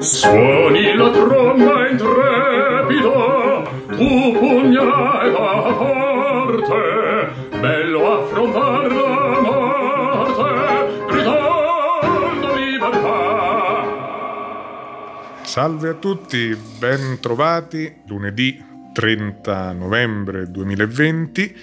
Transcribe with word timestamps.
Suoni 0.00 0.96
la 0.96 1.10
tromba 1.10 1.88
intrepida, 1.88 3.62
tu 3.90 4.32
pugnale 4.38 5.30
da 5.30 5.72
parte, 5.78 7.30
bello 7.60 8.12
affrontar 8.12 8.90
la 8.90 9.40
morte, 9.40 10.52
gridando 11.06 12.54
libertà. 12.56 13.22
Salve 15.42 15.88
a 15.90 15.94
tutti, 15.94 16.56
ben 16.80 17.20
trovati 17.20 18.00
lunedì 18.08 18.60
30 18.92 19.72
novembre 19.72 20.50
2020 20.50 21.56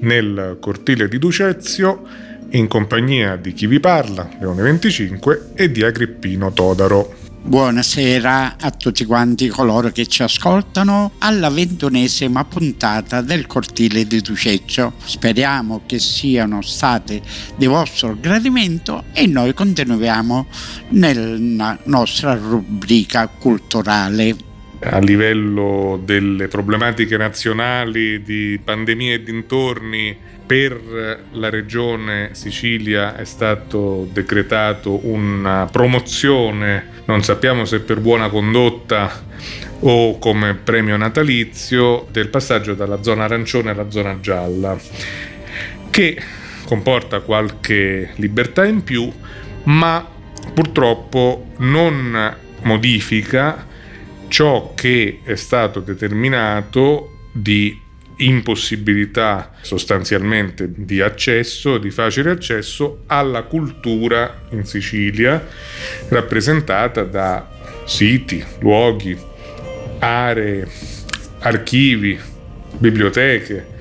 nel 0.00 0.56
cortile 0.60 1.08
di 1.08 1.18
Ducezio 1.18 2.24
in 2.50 2.68
compagnia 2.68 3.36
di 3.36 3.52
chi 3.52 3.66
vi 3.66 3.80
parla, 3.80 4.28
Leone 4.38 4.62
25 4.62 5.50
e 5.54 5.70
di 5.70 5.82
Agrippino 5.82 6.52
Todaro. 6.52 7.24
Buonasera 7.46 8.56
a 8.60 8.70
tutti 8.72 9.04
quanti 9.04 9.46
coloro 9.46 9.90
che 9.90 10.06
ci 10.06 10.24
ascoltano 10.24 11.12
alla 11.18 11.48
ventunesima 11.48 12.44
puntata 12.44 13.20
del 13.20 13.46
cortile 13.46 14.04
di 14.04 14.20
Duceccio. 14.20 14.94
Speriamo 15.04 15.82
che 15.86 16.00
siano 16.00 16.60
state 16.62 17.22
di 17.56 17.66
vostro 17.66 18.16
gradimento 18.18 19.04
e 19.12 19.28
noi 19.28 19.54
continuiamo 19.54 20.46
nella 20.88 21.78
nostra 21.84 22.34
rubrica 22.34 23.28
culturale 23.28 24.36
a 24.78 24.98
livello 24.98 26.00
delle 26.04 26.48
problematiche 26.48 27.16
nazionali 27.16 28.22
di 28.22 28.60
pandemia 28.62 29.14
e 29.14 29.22
dintorni 29.22 30.16
per 30.46 31.24
la 31.32 31.50
regione 31.50 32.30
Sicilia 32.32 33.16
è 33.16 33.24
stato 33.24 34.08
decretato 34.12 35.06
una 35.06 35.68
promozione, 35.70 37.02
non 37.06 37.22
sappiamo 37.24 37.64
se 37.64 37.80
per 37.80 38.00
buona 38.00 38.28
condotta 38.28 39.24
o 39.80 40.18
come 40.18 40.54
premio 40.54 40.96
natalizio, 40.96 42.06
del 42.10 42.28
passaggio 42.28 42.74
dalla 42.74 43.02
zona 43.02 43.24
arancione 43.24 43.70
alla 43.70 43.90
zona 43.90 44.20
gialla, 44.20 44.78
che 45.90 46.22
comporta 46.64 47.20
qualche 47.20 48.10
libertà 48.16 48.64
in 48.64 48.84
più, 48.84 49.12
ma 49.64 50.06
purtroppo 50.54 51.48
non 51.58 52.36
modifica 52.62 53.66
ciò 54.28 54.72
che 54.74 55.20
è 55.22 55.34
stato 55.36 55.80
determinato 55.80 57.28
di 57.32 57.80
impossibilità 58.18 59.52
sostanzialmente 59.60 60.70
di 60.74 61.00
accesso, 61.00 61.78
di 61.78 61.90
facile 61.90 62.30
accesso 62.30 63.02
alla 63.06 63.42
cultura 63.42 64.42
in 64.50 64.64
Sicilia, 64.64 65.46
rappresentata 66.08 67.02
da 67.02 67.48
siti, 67.84 68.42
luoghi, 68.60 69.16
aree, 69.98 70.66
archivi, 71.40 72.18
biblioteche, 72.78 73.74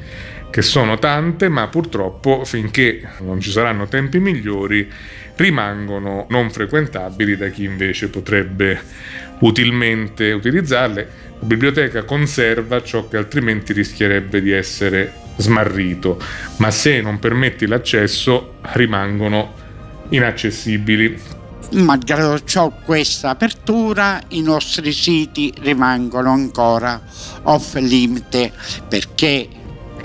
che 0.49 0.61
sono 0.61 0.97
tante, 0.99 1.49
ma 1.49 1.67
purtroppo 1.67 2.45
finché 2.45 3.01
non 3.19 3.39
ci 3.39 3.51
saranno 3.51 3.87
tempi 3.87 4.19
migliori 4.19 4.89
rimangono 5.35 6.27
non 6.29 6.49
frequentabili 6.49 7.35
da 7.35 7.49
chi 7.49 7.65
invece 7.65 8.09
potrebbe 8.09 8.79
utilmente 9.39 10.31
utilizzarle. 10.31 11.09
La 11.39 11.45
biblioteca 11.45 12.03
conserva 12.03 12.81
ciò 12.81 13.07
che 13.07 13.17
altrimenti 13.17 13.73
rischierebbe 13.73 14.41
di 14.41 14.51
essere 14.51 15.23
smarrito, 15.37 16.21
ma 16.57 16.71
se 16.71 17.01
non 17.01 17.19
permetti 17.19 17.67
l'accesso 17.67 18.55
rimangono 18.73 19.53
inaccessibili. 20.09 21.33
Malgrado 21.71 22.43
ciò, 22.43 22.71
questa 22.83 23.29
apertura, 23.29 24.21
i 24.29 24.41
nostri 24.41 24.93
siti 24.93 25.51
rimangono 25.61 26.31
ancora 26.31 27.01
off 27.43 27.75
limit 27.75 28.51
perché 28.87 29.49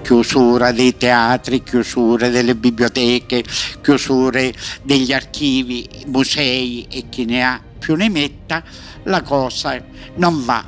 chiusura 0.03 0.73
dei 0.73 0.97
teatri, 0.97 1.63
chiusure 1.63 2.31
delle 2.31 2.57
biblioteche, 2.57 3.45
chiusure 3.83 4.53
degli 4.83 5.13
archivi, 5.13 5.87
musei 6.07 6.87
e 6.91 7.05
chi 7.09 7.27
ne 7.27 7.45
ha 7.45 7.61
più 7.79 7.95
ne 7.95 8.09
metta, 8.09 8.63
la 9.05 9.23
cosa 9.23 9.83
non 10.17 10.45
va. 10.45 10.65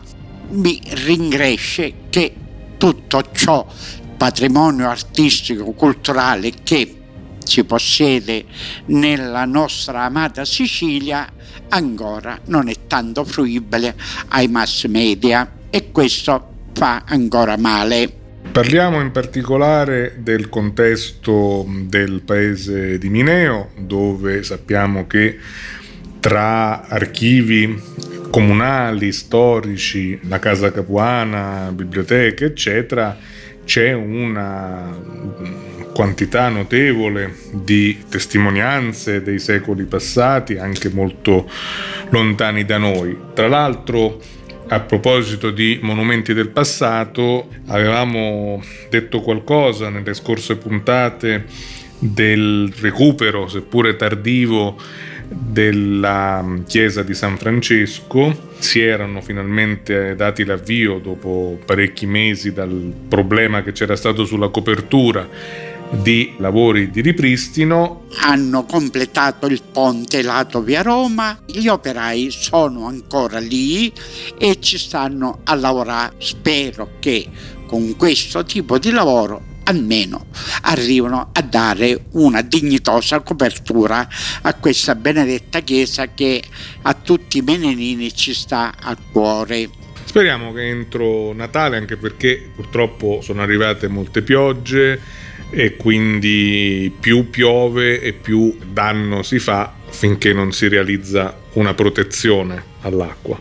Mi 0.50 0.80
ringresce 1.04 1.94
che 2.10 2.34
tutto 2.76 3.22
ciò 3.32 3.66
patrimonio 4.16 4.88
artistico, 4.88 5.72
culturale 5.72 6.52
che 6.62 6.96
si 7.44 7.64
possiede 7.64 8.44
nella 8.86 9.44
nostra 9.44 10.02
amata 10.02 10.44
Sicilia 10.44 11.28
ancora 11.68 12.38
non 12.46 12.68
è 12.68 12.74
tanto 12.86 13.24
fruibile 13.24 13.94
ai 14.28 14.48
mass 14.48 14.86
media 14.86 15.50
e 15.70 15.90
questo 15.90 16.50
fa 16.72 17.02
ancora 17.06 17.56
male. 17.56 18.20
Parliamo 18.52 19.00
in 19.00 19.12
particolare 19.12 20.16
del 20.18 20.48
contesto 20.48 21.66
del 21.86 22.22
paese 22.22 22.98
di 22.98 23.08
Mineo, 23.08 23.70
dove 23.78 24.42
sappiamo 24.42 25.06
che 25.06 25.38
tra 26.22 26.86
archivi 26.86 27.82
comunali, 28.30 29.10
storici, 29.10 30.20
la 30.28 30.38
casa 30.38 30.70
capuana, 30.70 31.72
biblioteche, 31.74 32.44
eccetera, 32.44 33.18
c'è 33.64 33.92
una 33.92 34.96
quantità 35.92 36.48
notevole 36.48 37.34
di 37.50 38.04
testimonianze 38.08 39.20
dei 39.20 39.40
secoli 39.40 39.82
passati, 39.82 40.58
anche 40.58 40.90
molto 40.90 41.50
lontani 42.10 42.64
da 42.64 42.78
noi. 42.78 43.18
Tra 43.34 43.48
l'altro, 43.48 44.20
a 44.68 44.78
proposito 44.78 45.50
di 45.50 45.80
monumenti 45.82 46.32
del 46.34 46.50
passato, 46.50 47.48
avevamo 47.66 48.62
detto 48.88 49.20
qualcosa 49.22 49.88
nelle 49.88 50.14
scorse 50.14 50.56
puntate 50.56 51.46
del 51.98 52.72
recupero, 52.80 53.48
seppure 53.48 53.96
tardivo, 53.96 54.76
della 55.36 56.44
chiesa 56.66 57.02
di 57.02 57.14
San 57.14 57.36
Francesco. 57.36 58.50
Si 58.58 58.80
erano 58.80 59.20
finalmente 59.20 60.14
dati 60.14 60.44
l'avvio 60.44 60.98
dopo 60.98 61.58
parecchi 61.64 62.06
mesi 62.06 62.52
dal 62.52 62.92
problema 63.08 63.62
che 63.62 63.72
c'era 63.72 63.96
stato 63.96 64.24
sulla 64.24 64.48
copertura 64.48 65.28
di 65.90 66.34
lavori 66.38 66.90
di 66.90 67.00
ripristino. 67.00 68.04
Hanno 68.20 68.64
completato 68.64 69.46
il 69.46 69.62
ponte 69.70 70.22
lato 70.22 70.62
via 70.62 70.82
Roma, 70.82 71.38
gli 71.44 71.68
operai 71.68 72.30
sono 72.30 72.86
ancora 72.86 73.38
lì 73.38 73.92
e 74.38 74.58
ci 74.60 74.78
stanno 74.78 75.40
a 75.44 75.54
lavorare. 75.54 76.14
Spero 76.18 76.92
che 76.98 77.28
con 77.66 77.96
questo 77.96 78.44
tipo 78.44 78.78
di 78.78 78.90
lavoro 78.90 79.51
almeno 79.72 80.26
arrivano 80.62 81.30
a 81.32 81.42
dare 81.42 82.04
una 82.12 82.42
dignitosa 82.42 83.20
copertura 83.20 84.06
a 84.42 84.54
questa 84.54 84.94
benedetta 84.94 85.60
chiesa 85.60 86.12
che 86.12 86.42
a 86.82 86.94
tutti 86.94 87.38
i 87.38 87.42
menenini 87.42 88.14
ci 88.14 88.34
sta 88.34 88.74
a 88.78 88.96
cuore. 89.10 89.68
Speriamo 90.04 90.52
che 90.52 90.68
entro 90.68 91.32
Natale, 91.32 91.78
anche 91.78 91.96
perché 91.96 92.50
purtroppo 92.54 93.20
sono 93.22 93.40
arrivate 93.40 93.88
molte 93.88 94.22
piogge 94.22 95.00
e 95.50 95.76
quindi 95.76 96.92
più 96.98 97.30
piove 97.30 98.00
e 98.00 98.12
più 98.12 98.56
danno 98.64 99.22
si 99.22 99.38
fa 99.38 99.74
finché 99.88 100.32
non 100.32 100.52
si 100.52 100.68
realizza 100.68 101.34
una 101.54 101.74
protezione 101.74 102.62
all'acqua. 102.82 103.38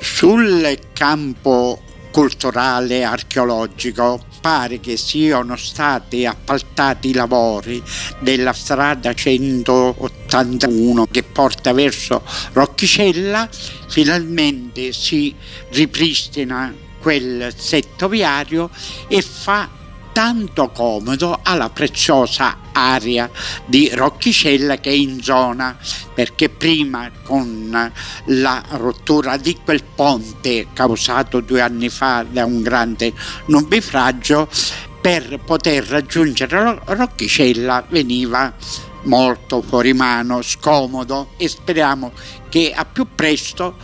Sul 0.00 0.78
campo 0.92 1.82
culturale 2.10 3.04
archeologico 3.04 4.24
pare 4.40 4.80
che 4.80 4.96
siano 4.96 5.56
stati 5.56 6.24
appaltati 6.24 7.08
i 7.08 7.14
lavori 7.14 7.82
della 8.20 8.52
strada 8.52 9.12
181 9.12 11.06
che 11.10 11.22
porta 11.22 11.72
verso 11.72 12.22
Roccicella 12.52 13.48
finalmente 13.88 14.92
si 14.92 15.34
ripristina 15.70 16.74
quel 17.00 17.52
setto 17.56 18.08
viario 18.08 18.70
e 19.08 19.22
fa 19.22 19.68
tanto 20.12 20.70
comodo 20.70 21.40
alla 21.42 21.70
preziosa 21.70 22.58
area 22.72 23.30
di 23.64 23.90
Roccicella 23.92 24.78
che 24.78 24.90
è 24.90 24.94
in 24.94 25.22
zona 25.22 25.76
perché 26.14 26.48
prima 26.48 27.10
con 27.22 27.92
la 28.24 28.64
rottura 28.70 29.36
di 29.36 29.58
quel 29.64 29.82
ponte 29.82 30.68
causato 30.72 31.40
due 31.40 31.60
anni 31.60 31.88
fa 31.88 32.24
da 32.28 32.44
un 32.44 32.62
grande 32.62 33.12
nubifragio 33.46 34.48
per 35.00 35.40
poter 35.44 35.84
raggiungere 35.84 36.80
Roccicella 36.84 37.84
veniva 37.88 38.52
molto 39.04 39.62
fuori 39.62 39.92
mano, 39.92 40.42
scomodo 40.42 41.30
e 41.36 41.48
speriamo 41.48 42.12
che 42.48 42.72
a 42.74 42.84
più 42.84 43.06
presto 43.14 43.76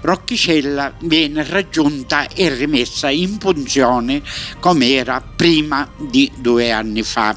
Roccicella 0.00 0.94
viene 1.02 1.44
raggiunta 1.44 2.28
e 2.28 2.48
rimessa 2.54 3.10
in 3.10 3.38
funzione 3.38 4.22
come 4.58 4.90
era 4.92 5.20
prima 5.20 5.88
di 5.98 6.30
due 6.36 6.72
anni 6.72 7.02
fa. 7.02 7.36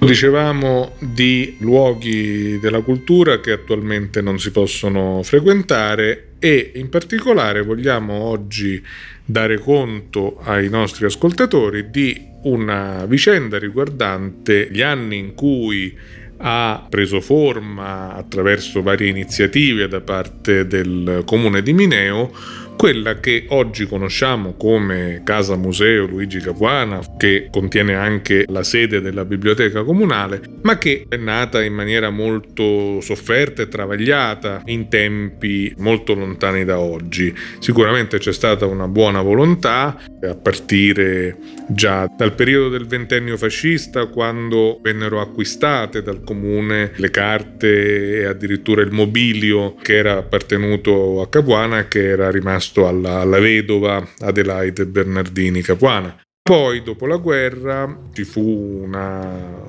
Dicevamo 0.00 0.94
di 0.98 1.56
luoghi 1.58 2.58
della 2.58 2.80
cultura 2.80 3.38
che 3.38 3.52
attualmente 3.52 4.22
non 4.22 4.40
si 4.40 4.50
possono 4.50 5.20
frequentare 5.22 6.30
e 6.38 6.72
in 6.76 6.88
particolare 6.88 7.60
vogliamo 7.60 8.14
oggi 8.14 8.82
dare 9.22 9.58
conto 9.58 10.40
ai 10.42 10.70
nostri 10.70 11.04
ascoltatori 11.04 11.90
di 11.90 12.18
una 12.44 13.04
vicenda 13.04 13.58
riguardante 13.58 14.68
gli 14.70 14.80
anni 14.80 15.18
in 15.18 15.34
cui 15.34 15.94
ha 16.38 16.86
preso 16.88 17.20
forma 17.20 18.14
attraverso 18.14 18.80
varie 18.80 19.10
iniziative 19.10 19.86
da 19.86 20.00
parte 20.00 20.66
del 20.66 21.24
comune 21.26 21.62
di 21.62 21.74
Mineo 21.74 22.32
quella 22.80 23.20
che 23.20 23.44
oggi 23.48 23.86
conosciamo 23.86 24.54
come 24.54 25.20
Casa 25.22 25.54
Museo 25.54 26.06
Luigi 26.06 26.38
Capuana, 26.38 27.00
che 27.18 27.48
contiene 27.50 27.94
anche 27.94 28.46
la 28.48 28.62
sede 28.62 29.02
della 29.02 29.26
biblioteca 29.26 29.84
comunale, 29.84 30.40
ma 30.62 30.78
che 30.78 31.04
è 31.06 31.16
nata 31.16 31.62
in 31.62 31.74
maniera 31.74 32.08
molto 32.08 33.02
sofferta 33.02 33.60
e 33.60 33.68
travagliata 33.68 34.62
in 34.64 34.88
tempi 34.88 35.74
molto 35.76 36.14
lontani 36.14 36.64
da 36.64 36.78
oggi. 36.78 37.34
Sicuramente 37.58 38.16
c'è 38.16 38.32
stata 38.32 38.64
una 38.64 38.88
buona 38.88 39.20
volontà 39.20 40.00
a 40.22 40.34
partire 40.36 41.36
già 41.68 42.10
dal 42.16 42.32
periodo 42.32 42.70
del 42.70 42.86
ventennio 42.86 43.36
fascista, 43.36 44.06
quando 44.06 44.80
vennero 44.82 45.20
acquistate 45.20 46.00
dal 46.00 46.24
comune 46.24 46.92
le 46.96 47.10
carte 47.10 48.20
e 48.20 48.24
addirittura 48.24 48.80
il 48.80 48.90
mobilio 48.90 49.74
che 49.82 49.96
era 49.96 50.16
appartenuto 50.16 51.20
a 51.20 51.28
Capuana 51.28 51.86
che 51.86 52.06
era 52.06 52.30
rimasto 52.30 52.68
rimasto 52.70 52.86
alla, 52.86 53.20
alla 53.20 53.38
vedova 53.38 54.06
Adelaide 54.20 54.86
Bernardini 54.86 55.62
Capuana. 55.62 56.16
Poi, 56.42 56.82
dopo 56.82 57.06
la 57.06 57.16
guerra, 57.16 58.08
ci 58.12 58.24
fu 58.24 58.40
una 58.82 59.68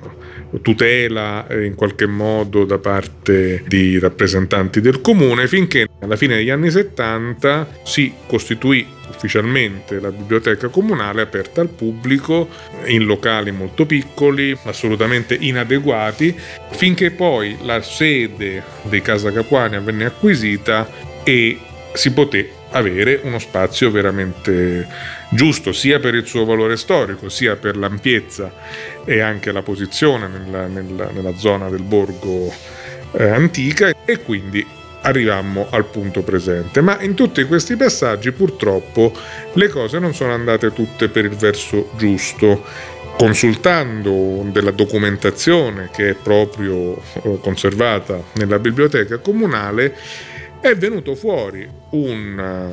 tutela 0.61 1.45
eh, 1.47 1.65
in 1.65 1.75
qualche 1.75 2.07
modo 2.07 2.65
da 2.65 2.79
parte 2.79 3.63
di 3.67 3.99
rappresentanti 3.99 4.81
del 4.81 5.01
comune, 5.01 5.47
finché 5.47 5.85
alla 5.99 6.15
fine 6.15 6.37
degli 6.37 6.49
anni 6.49 6.71
70 6.71 7.81
si 7.83 8.11
costituì 8.25 8.85
ufficialmente 9.09 9.99
la 9.99 10.11
biblioteca 10.11 10.69
comunale 10.69 11.21
aperta 11.21 11.61
al 11.61 11.69
pubblico 11.69 12.47
in 12.85 13.03
locali 13.03 13.51
molto 13.51 13.85
piccoli, 13.85 14.57
assolutamente 14.63 15.35
inadeguati, 15.39 16.35
finché 16.71 17.11
poi 17.11 17.57
la 17.61 17.81
sede 17.81 18.63
dei 18.83 19.01
Casa 19.01 19.31
Capuani 19.31 19.77
venne 19.79 20.05
acquisita 20.05 20.89
e 21.23 21.59
si 21.93 22.11
poté 22.11 22.59
avere 22.71 23.19
uno 23.23 23.39
spazio 23.39 23.91
veramente 23.91 24.87
giusto 25.29 25.71
sia 25.71 25.99
per 25.99 26.15
il 26.15 26.25
suo 26.25 26.45
valore 26.45 26.77
storico 26.77 27.29
sia 27.29 27.55
per 27.55 27.77
l'ampiezza 27.77 28.53
e 29.05 29.19
anche 29.19 29.51
la 29.51 29.61
posizione 29.61 30.27
nella, 30.27 30.67
nella, 30.67 31.09
nella 31.11 31.35
zona 31.35 31.69
del 31.69 31.83
borgo 31.83 32.53
eh, 33.13 33.27
antica 33.27 33.93
e 34.05 34.19
quindi 34.19 34.65
arrivammo 35.01 35.67
al 35.69 35.85
punto 35.85 36.21
presente. 36.21 36.81
Ma 36.81 37.01
in 37.01 37.15
tutti 37.15 37.43
questi 37.45 37.75
passaggi 37.75 38.31
purtroppo 38.31 39.13
le 39.53 39.67
cose 39.69 39.99
non 39.99 40.13
sono 40.13 40.33
andate 40.33 40.71
tutte 40.73 41.09
per 41.09 41.25
il 41.25 41.35
verso 41.35 41.91
giusto. 41.97 42.63
Consultando 43.17 44.45
della 44.51 44.71
documentazione 44.71 45.89
che 45.93 46.09
è 46.09 46.13
proprio 46.15 46.95
eh, 46.95 47.37
conservata 47.39 48.19
nella 48.33 48.57
biblioteca 48.57 49.19
comunale, 49.19 49.95
è 50.61 50.75
venuto 50.75 51.15
fuori 51.15 51.67
una 51.89 52.69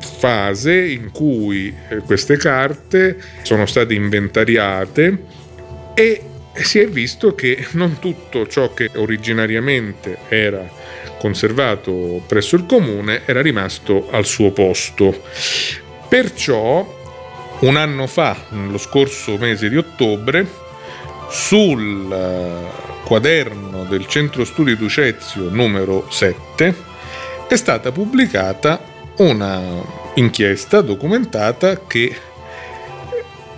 fase 0.00 0.86
in 0.86 1.10
cui 1.12 1.72
eh, 1.90 1.98
queste 1.98 2.38
carte 2.38 3.18
sono 3.42 3.66
state 3.66 3.92
inventariate 3.92 5.24
e 5.92 6.22
si 6.54 6.78
è 6.78 6.88
visto 6.88 7.34
che 7.34 7.66
non 7.72 7.98
tutto 7.98 8.46
ciò 8.46 8.72
che 8.72 8.90
originariamente 8.94 10.18
era 10.28 10.66
conservato 11.18 12.22
presso 12.26 12.56
il 12.56 12.64
comune 12.64 13.22
era 13.26 13.42
rimasto 13.42 14.08
al 14.10 14.24
suo 14.24 14.50
posto. 14.50 15.22
Perciò 16.08 16.96
un 17.60 17.76
anno 17.76 18.06
fa, 18.06 18.46
nello 18.50 18.78
scorso 18.78 19.36
mese 19.36 19.68
di 19.68 19.76
ottobre, 19.76 20.46
sul 21.28 22.10
eh, 22.10 23.04
quaderno 23.04 23.84
del 23.84 24.06
Centro 24.06 24.44
Studi 24.44 24.76
Ducezio 24.76 25.50
numero 25.50 26.10
7 26.10 26.87
è 27.48 27.56
stata 27.56 27.92
pubblicata 27.92 28.78
una 29.16 29.62
inchiesta 30.14 30.82
documentata 30.82 31.86
che 31.86 32.14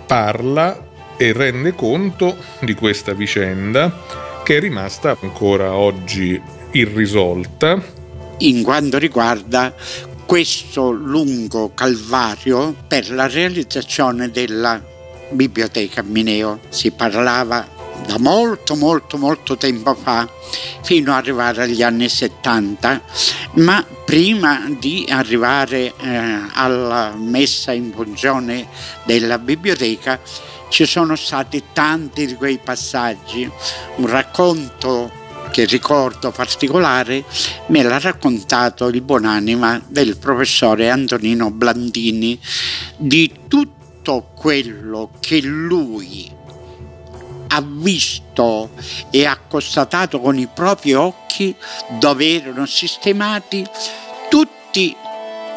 parla 0.05 0.87
e 1.17 1.33
rende 1.33 1.75
conto 1.75 2.37
di 2.61 2.73
questa 2.73 3.13
vicenda 3.13 4.39
che 4.43 4.57
è 4.57 4.59
rimasta 4.61 5.17
ancora 5.21 5.75
oggi 5.75 6.41
irrisolta. 6.71 7.81
In 8.37 8.63
quanto 8.63 8.97
riguarda 8.97 9.73
questo 10.25 10.89
lungo 10.89 11.73
calvario 11.73 12.73
per 12.87 13.11
la 13.11 13.27
realizzazione 13.27 14.31
della 14.31 14.81
biblioteca 15.31 16.01
Mineo. 16.01 16.59
Si 16.69 16.91
parlava 16.91 17.67
da 18.05 18.17
molto 18.19 18.75
molto 18.75 19.17
molto 19.17 19.57
tempo 19.57 19.95
fa 19.95 20.27
fino 20.81 21.11
ad 21.11 21.19
arrivare 21.19 21.63
agli 21.63 21.81
anni 21.81 22.09
70 22.09 23.01
ma 23.53 23.85
prima 24.05 24.69
di 24.79 25.07
arrivare 25.09 25.93
eh, 25.97 26.41
alla 26.53 27.13
messa 27.15 27.71
in 27.71 27.91
funzione 27.93 28.67
della 29.05 29.37
biblioteca 29.37 30.19
ci 30.71 30.85
sono 30.85 31.17
stati 31.17 31.63
tanti 31.73 32.25
di 32.25 32.35
quei 32.35 32.57
passaggi. 32.57 33.49
Un 33.97 34.07
racconto 34.07 35.11
che 35.51 35.65
ricordo 35.65 36.31
particolare 36.31 37.25
me 37.67 37.83
l'ha 37.83 37.99
raccontato 37.99 38.87
il 38.87 39.01
buonanima 39.01 39.81
del 39.89 40.15
professore 40.17 40.89
Antonino 40.89 41.51
Blandini. 41.51 42.39
Di 42.95 43.31
tutto 43.49 44.31
quello 44.33 45.11
che 45.19 45.41
lui 45.41 46.31
ha 47.53 47.61
visto 47.61 48.71
e 49.09 49.25
ha 49.25 49.37
constatato 49.37 50.19
con 50.19 50.37
i 50.37 50.47
propri 50.47 50.93
occhi 50.93 51.53
dove 51.99 52.33
erano 52.33 52.65
sistemati 52.65 53.65
tutti 54.29 54.95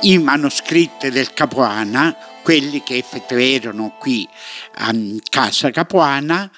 i 0.02 0.18
manoscritti 0.18 1.10
del 1.10 1.32
Capuana, 1.32 2.14
quelli 2.42 2.82
che 2.82 2.96
effettivamente 2.96 3.68
erano 3.68 3.96
qui 3.98 4.28
a 4.74 4.92
casa 5.30 5.70
Capuana, 5.70 6.50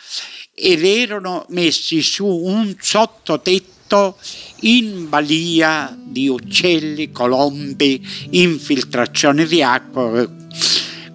ed 0.55 0.85
erano 0.85 1.45
messi 1.51 2.01
su 2.01 2.27
un 2.27 2.75
sottotetto 2.81 4.17
in 4.61 5.09
balia 5.09 5.95
di 5.97 6.29
uccelli, 6.29 7.13
colombi, 7.13 8.05
infiltrazione 8.31 9.45
di 9.45 9.63
acqua 9.63 10.27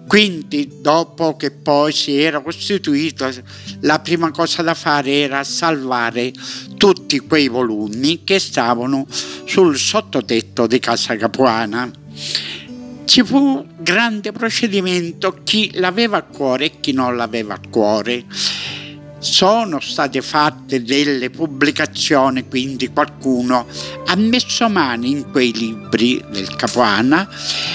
quindi 0.06 0.80
dopo 0.80 1.36
che 1.36 1.50
poi 1.50 1.92
si 1.92 2.18
era 2.18 2.40
costituito, 2.40 3.30
la 3.80 3.98
prima 4.00 4.30
cosa 4.30 4.62
da 4.62 4.74
fare 4.74 5.10
era 5.12 5.42
salvare 5.44 6.32
tutti 6.76 7.18
quei 7.20 7.48
volumi 7.48 8.22
che 8.24 8.38
stavano 8.38 9.06
sul 9.44 9.76
sottotetto 9.78 10.66
di 10.66 10.78
Casa 10.78 11.16
Capuana. 11.16 11.90
Ci 13.04 13.24
fu 13.24 13.66
grande 13.78 14.32
procedimento 14.32 15.40
chi 15.42 15.70
l'aveva 15.74 16.18
a 16.18 16.22
cuore 16.22 16.66
e 16.66 16.80
chi 16.80 16.92
non 16.92 17.16
l'aveva 17.16 17.54
a 17.54 17.60
cuore 17.68 18.24
sono 19.22 19.78
state 19.78 20.20
fatte 20.20 20.82
delle 20.82 21.30
pubblicazioni, 21.30 22.48
quindi 22.48 22.88
qualcuno 22.88 23.66
ha 24.06 24.16
messo 24.16 24.68
mano 24.68 25.06
in 25.06 25.30
quei 25.30 25.52
libri 25.52 26.22
del 26.30 26.56
Capuana 26.56 27.28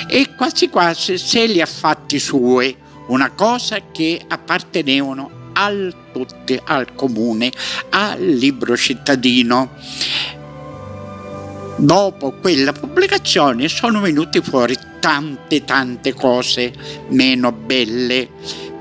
e 0.09 0.35
quasi 0.35 0.67
quasi 0.67 1.17
se 1.17 1.45
li 1.45 1.61
ha 1.61 1.65
fatti 1.65 2.19
sue, 2.19 2.75
una 3.07 3.31
cosa 3.31 3.77
che 3.93 4.21
appartenevano 4.27 5.51
al, 5.53 5.95
tutti, 6.11 6.59
al 6.65 6.93
comune, 6.93 7.49
al 7.91 8.21
libro 8.21 8.75
cittadino. 8.75 9.69
Dopo 11.77 12.33
quella 12.41 12.73
pubblicazione 12.73 13.69
sono 13.69 14.01
venute 14.01 14.41
fuori 14.41 14.75
tante 14.99 15.63
tante 15.63 16.13
cose 16.13 16.73
meno 17.09 17.53
belle 17.53 18.27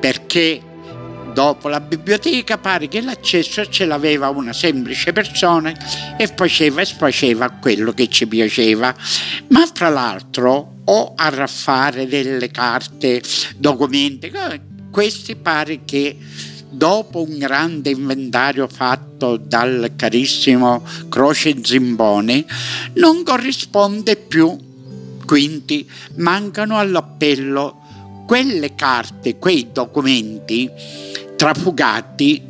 perché 0.01 0.66
dopo 1.37 1.69
la 1.69 1.81
biblioteca 1.81 2.57
pare 2.57 2.89
che 2.89 3.03
l'accesso 3.03 3.69
ce 3.69 3.85
l'aveva 3.85 4.31
una 4.31 4.55
semplice 4.55 5.13
persona 5.13 5.71
e 6.17 6.33
faceva 6.35 6.81
e 6.81 6.87
sfaceva 6.87 7.51
quello 7.51 7.93
che 7.93 8.09
ci 8.09 8.27
piaceva. 8.27 8.95
Ma 9.49 9.69
fra 9.71 9.91
l'altro 9.91 10.77
o 10.83 11.13
a 11.15 11.29
raffare 11.29 12.07
delle 12.07 12.51
carte, 12.51 13.21
documenti, 13.59 14.33
questi 14.91 15.37
pare 15.37 15.81
che 15.85 16.17
dopo 16.71 17.21
un 17.21 17.37
grande 17.37 17.91
inventario 17.91 18.67
fatto 18.67 19.37
dal 19.37 19.93
carissimo 19.95 20.87
Croce 21.11 21.57
Zimbone 21.63 22.47
non 22.95 23.23
corrisponde 23.23 24.17
più, 24.17 24.57
quindi 25.27 25.87
mancano 26.15 26.79
all'appello 26.79 27.83
quelle 28.27 28.75
carte, 28.75 29.37
quei 29.37 29.69
documenti 29.71 30.69
trafugati, 31.37 32.43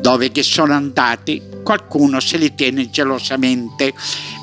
dove 0.00 0.30
che 0.30 0.42
sono 0.42 0.72
andati, 0.72 1.42
qualcuno 1.62 2.20
se 2.20 2.36
li 2.36 2.54
tiene 2.54 2.90
gelosamente. 2.90 3.92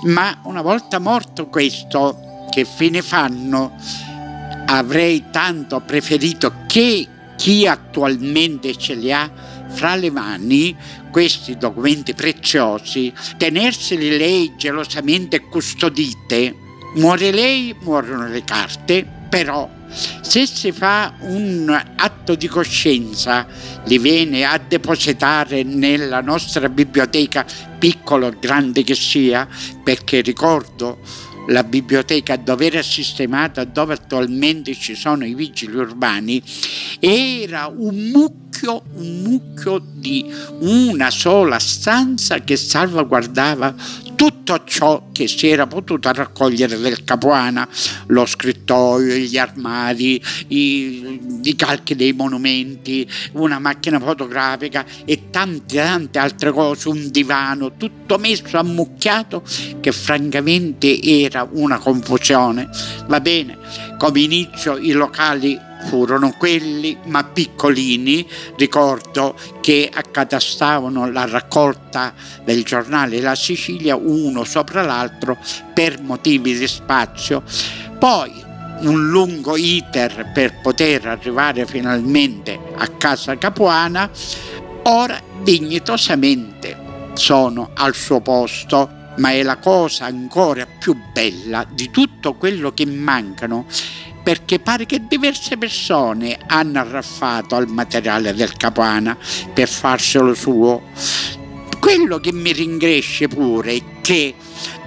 Ma 0.04 0.40
una 0.44 0.62
volta 0.62 1.00
morto 1.00 1.48
questo, 1.48 2.46
che 2.50 2.66
fine 2.66 3.01
fanno? 3.01 3.75
Avrei 4.66 5.25
tanto 5.32 5.80
preferito 5.82 6.54
che 6.68 7.08
chi 7.36 7.66
attualmente 7.66 8.75
ce 8.75 8.94
li 8.94 9.12
ha 9.12 9.30
fra 9.70 9.96
le 9.96 10.12
mani 10.12 10.75
questi 11.12 11.58
documenti 11.58 12.13
preziosi, 12.13 13.13
tenerseli 13.38 14.18
lei 14.18 14.54
gelosamente 14.58 15.42
custodite, 15.42 16.56
muore 16.96 17.32
lei, 17.32 17.75
muoiono 17.82 18.28
le 18.28 18.44
carte, 18.44 19.06
però 19.30 19.70
se 19.91 20.45
si 20.45 20.71
fa 20.71 21.13
un 21.19 21.69
atto 21.95 22.36
di 22.36 22.48
coscienza, 22.48 23.45
li 23.86 23.98
viene 24.00 24.45
a 24.45 24.57
depositare 24.57 25.63
nella 25.63 26.21
nostra 26.21 26.69
biblioteca, 26.69 27.45
piccola 27.77 28.27
o 28.27 28.33
grande 28.39 28.83
che 28.83 28.95
sia, 28.95 29.48
perché 29.83 30.21
ricordo 30.21 31.00
la 31.48 31.63
biblioteca 31.63 32.36
dove 32.38 32.67
era 32.67 32.81
sistemata, 32.81 33.63
dove 33.63 33.93
attualmente 33.93 34.75
ci 34.75 34.95
sono 34.95 35.25
i 35.25 35.33
vigili 35.33 35.75
urbani, 35.75 36.41
era 37.00 37.67
un 37.67 38.10
mucchio, 38.12 38.50
un 38.68 39.22
mucchio 39.24 39.82
di 39.94 40.32
una 40.60 41.10
sola 41.10 41.60
stanza 41.60 42.39
che 42.39 42.58
salvaguardava 42.58 43.75
tutto 44.22 44.63
ciò 44.65 45.08
che 45.12 45.27
si 45.27 45.48
era 45.48 45.65
potuto 45.65 46.12
raccogliere 46.12 46.77
del 46.77 47.03
Capuana, 47.03 47.68
lo 48.08 48.25
scrittoio, 48.27 49.15
gli 49.15 49.36
armadi, 49.36 50.24
i, 50.50 51.41
i 51.41 51.56
calchi 51.56 51.96
dei 51.96 52.13
monumenti, 52.13 53.10
una 53.32 53.58
macchina 53.58 54.00
fotografica 54.00 54.86
e 55.06 55.32
tante 55.32 55.77
tante 55.77 56.20
altre 56.20 56.51
cose, 56.51 56.89
un 56.89 57.10
divano, 57.10 57.75
tutto 57.77 58.20
messo 58.20 58.60
ammucchiato 58.60 59.41
che 59.80 59.91
francamente 59.91 61.01
era 61.01 61.48
una 61.53 61.80
confusione. 61.80 62.70
Va 63.08 63.20
bene, 63.22 63.58
come 63.98 64.22
inizio 64.22 64.77
i 64.77 64.91
locali 64.91 65.70
furono 65.84 66.34
quelli, 66.38 66.98
ma 67.06 67.24
piccolini. 67.24 68.28
Ricordo 68.56 69.36
che 69.62 69.90
accatastavano 69.92 71.10
la 71.12 71.26
raccolta 71.26 72.14
del 72.44 72.64
giornale 72.64 73.22
La 73.22 73.36
Sicilia 73.36 73.96
uno 73.96 74.44
sopra 74.44 74.82
l'altro 74.82 75.38
per 75.74 76.02
motivi 76.02 76.58
di 76.58 76.68
spazio. 76.68 77.44
Poi 78.00 78.50
un 78.82 79.10
lungo 79.10 79.58
iter 79.58 80.32
per 80.34 80.60
poter 80.62 81.08
arrivare 81.08 81.66
finalmente 81.66 82.60
a 82.76 82.88
casa 82.88 83.38
Capuana, 83.38 84.10
ora 84.84 85.22
dignitosamente 85.44 86.90
sono 87.14 87.72
al 87.76 87.94
suo 87.94 88.22
posto 88.22 89.00
ma 89.18 89.32
è 89.32 89.44
la 89.44 89.58
cosa 89.58 90.06
ancora 90.06 90.66
più 90.66 90.96
bella 91.12 91.66
di 91.70 91.92
tutto 91.92 92.36
quello 92.36 92.74
che 92.74 92.86
mancano 92.86 93.66
perché 94.24 94.60
pare 94.60 94.86
che 94.86 95.08
diverse 95.08 95.58
persone 95.58 96.38
hanno 96.48 96.80
arraffato 96.80 97.56
al 97.56 97.68
materiale 97.68 98.34
del 98.34 98.56
Capuana 98.56 99.18
per 99.54 99.68
farselo 99.68 100.34
suo. 100.34 100.84
Quello 101.80 102.20
che 102.20 102.32
mi 102.32 102.51
ringresce 102.51 103.28
pure 103.28 103.74
è 103.74 103.84
che 104.01 104.36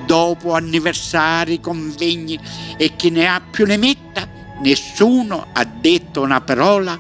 dopo 0.07 0.55
anniversari, 0.55 1.61
convegni 1.61 2.39
e 2.77 2.95
chi 2.95 3.11
ne 3.11 3.27
ha 3.27 3.41
più 3.41 3.67
ne 3.67 3.77
metta, 3.77 4.29
nessuno 4.63 5.49
ha 5.53 5.65
detto 5.65 6.23
una 6.23 6.41
parola 6.41 6.99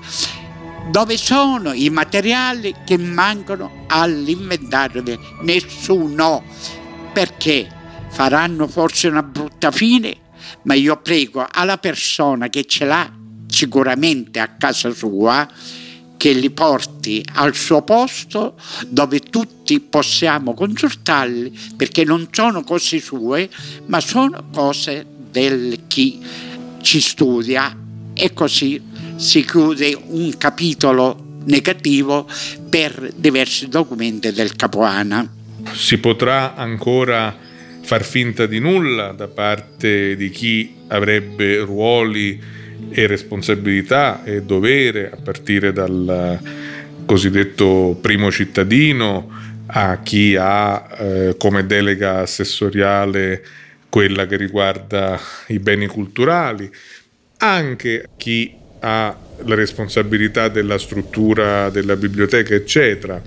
dove 0.90 1.16
sono 1.16 1.72
i 1.72 1.88
materiali 1.90 2.74
che 2.84 2.98
mancano 2.98 3.84
all'inventario. 3.86 5.02
Nessuno. 5.42 6.42
Perché? 7.12 7.68
Faranno 8.08 8.68
forse 8.68 9.08
una 9.08 9.22
brutta 9.22 9.70
fine 9.70 10.22
ma 10.62 10.74
io 10.74 10.96
prego 10.96 11.46
alla 11.50 11.78
persona 11.78 12.48
che 12.48 12.64
ce 12.64 12.84
l'ha 12.84 13.10
sicuramente 13.46 14.40
a 14.40 14.48
casa 14.48 14.90
sua 14.92 15.48
che 16.16 16.32
li 16.32 16.50
porti 16.50 17.24
al 17.34 17.54
suo 17.54 17.82
posto 17.82 18.54
dove 18.88 19.20
tutti 19.20 19.78
possiamo 19.80 20.54
consultarli 20.54 21.58
perché 21.76 22.04
non 22.04 22.28
sono 22.30 22.62
cose 22.62 23.00
sue 23.00 23.48
ma 23.86 24.00
sono 24.00 24.48
cose 24.52 25.04
del 25.30 25.82
chi 25.86 26.20
ci 26.80 27.00
studia 27.00 27.76
e 28.14 28.32
così 28.32 28.80
si 29.16 29.44
chiude 29.44 29.96
un 30.08 30.36
capitolo 30.38 31.40
negativo 31.44 32.26
per 32.68 33.12
diversi 33.14 33.68
documenti 33.68 34.32
del 34.32 34.56
Capuana. 34.56 35.28
Si 35.72 35.98
potrà 35.98 36.54
ancora 36.54 37.36
far 37.84 38.02
finta 38.02 38.46
di 38.46 38.58
nulla 38.58 39.12
da 39.12 39.28
parte 39.28 40.16
di 40.16 40.30
chi 40.30 40.74
avrebbe 40.88 41.58
ruoli 41.58 42.40
e 42.90 43.06
responsabilità 43.06 44.24
e 44.24 44.42
dovere 44.42 45.10
a 45.10 45.16
partire 45.22 45.72
dal 45.72 46.40
cosiddetto 47.04 47.98
primo 48.00 48.30
cittadino 48.30 49.30
a 49.66 50.00
chi 50.02 50.34
ha 50.34 50.88
eh, 50.98 51.34
come 51.38 51.66
delega 51.66 52.20
assessoriale 52.20 53.44
quella 53.90 54.26
che 54.26 54.36
riguarda 54.36 55.20
i 55.48 55.58
beni 55.58 55.86
culturali, 55.86 56.70
anche 57.38 58.08
chi 58.16 58.62
ha 58.84 59.16
la 59.46 59.54
responsabilità 59.54 60.48
della 60.48 60.78
struttura 60.78 61.70
della 61.70 61.96
biblioteca, 61.96 62.54
eccetera. 62.54 63.20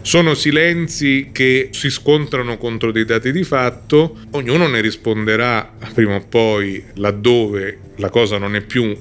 Sono 0.00 0.34
silenzi 0.34 1.28
che 1.32 1.68
si 1.72 1.90
scontrano 1.90 2.56
contro 2.56 2.90
dei 2.90 3.04
dati 3.04 3.30
di 3.30 3.44
fatto, 3.44 4.18
ognuno 4.30 4.66
ne 4.66 4.80
risponderà 4.80 5.70
prima 5.92 6.16
o 6.16 6.24
poi 6.26 6.82
laddove 6.94 7.78
la 7.96 8.08
cosa 8.08 8.38
non 8.38 8.56
è 8.56 8.62
più 8.62 8.96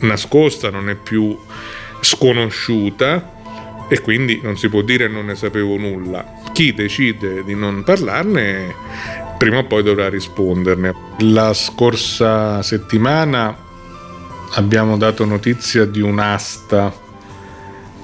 nascosta, 0.00 0.70
non 0.70 0.90
è 0.90 0.96
più 0.96 1.38
sconosciuta 2.00 3.34
e 3.88 4.00
quindi 4.00 4.40
non 4.42 4.58
si 4.58 4.68
può 4.68 4.82
dire 4.82 5.08
non 5.08 5.26
ne 5.26 5.36
sapevo 5.36 5.76
nulla. 5.76 6.42
Chi 6.52 6.74
decide 6.74 7.44
di 7.44 7.54
non 7.54 7.84
parlarne 7.84 8.74
prima 9.38 9.58
o 9.58 9.64
poi 9.64 9.82
dovrà 9.82 10.08
risponderne. 10.08 10.92
La 11.20 11.54
scorsa 11.54 12.62
settimana 12.62 13.64
abbiamo 14.54 14.96
dato 14.96 15.24
notizia 15.24 15.84
di 15.84 16.00
un'asta 16.00 16.92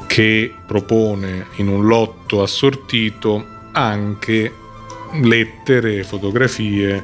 che 0.07 0.55
propone 0.67 1.47
in 1.57 1.69
un 1.69 1.87
lotto 1.87 2.43
assortito 2.43 3.47
anche 3.73 4.53
lettere 5.23 5.97
e 5.97 6.05
fotografie 6.05 7.03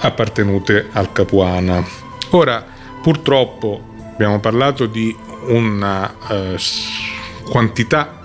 appartenute 0.00 0.88
al 0.92 1.12
Capuana. 1.12 1.84
Ora, 2.30 2.64
purtroppo 3.02 3.82
abbiamo 4.12 4.40
parlato 4.40 4.86
di 4.86 5.14
una 5.46 6.12
eh, 6.28 6.56
quantità 7.48 8.18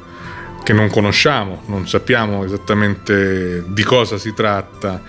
che 0.64 0.74
non 0.74 0.90
conosciamo, 0.90 1.62
non 1.68 1.88
sappiamo 1.88 2.44
esattamente 2.44 3.64
di 3.68 3.84
cosa 3.84 4.18
si 4.18 4.34
tratta, 4.34 5.02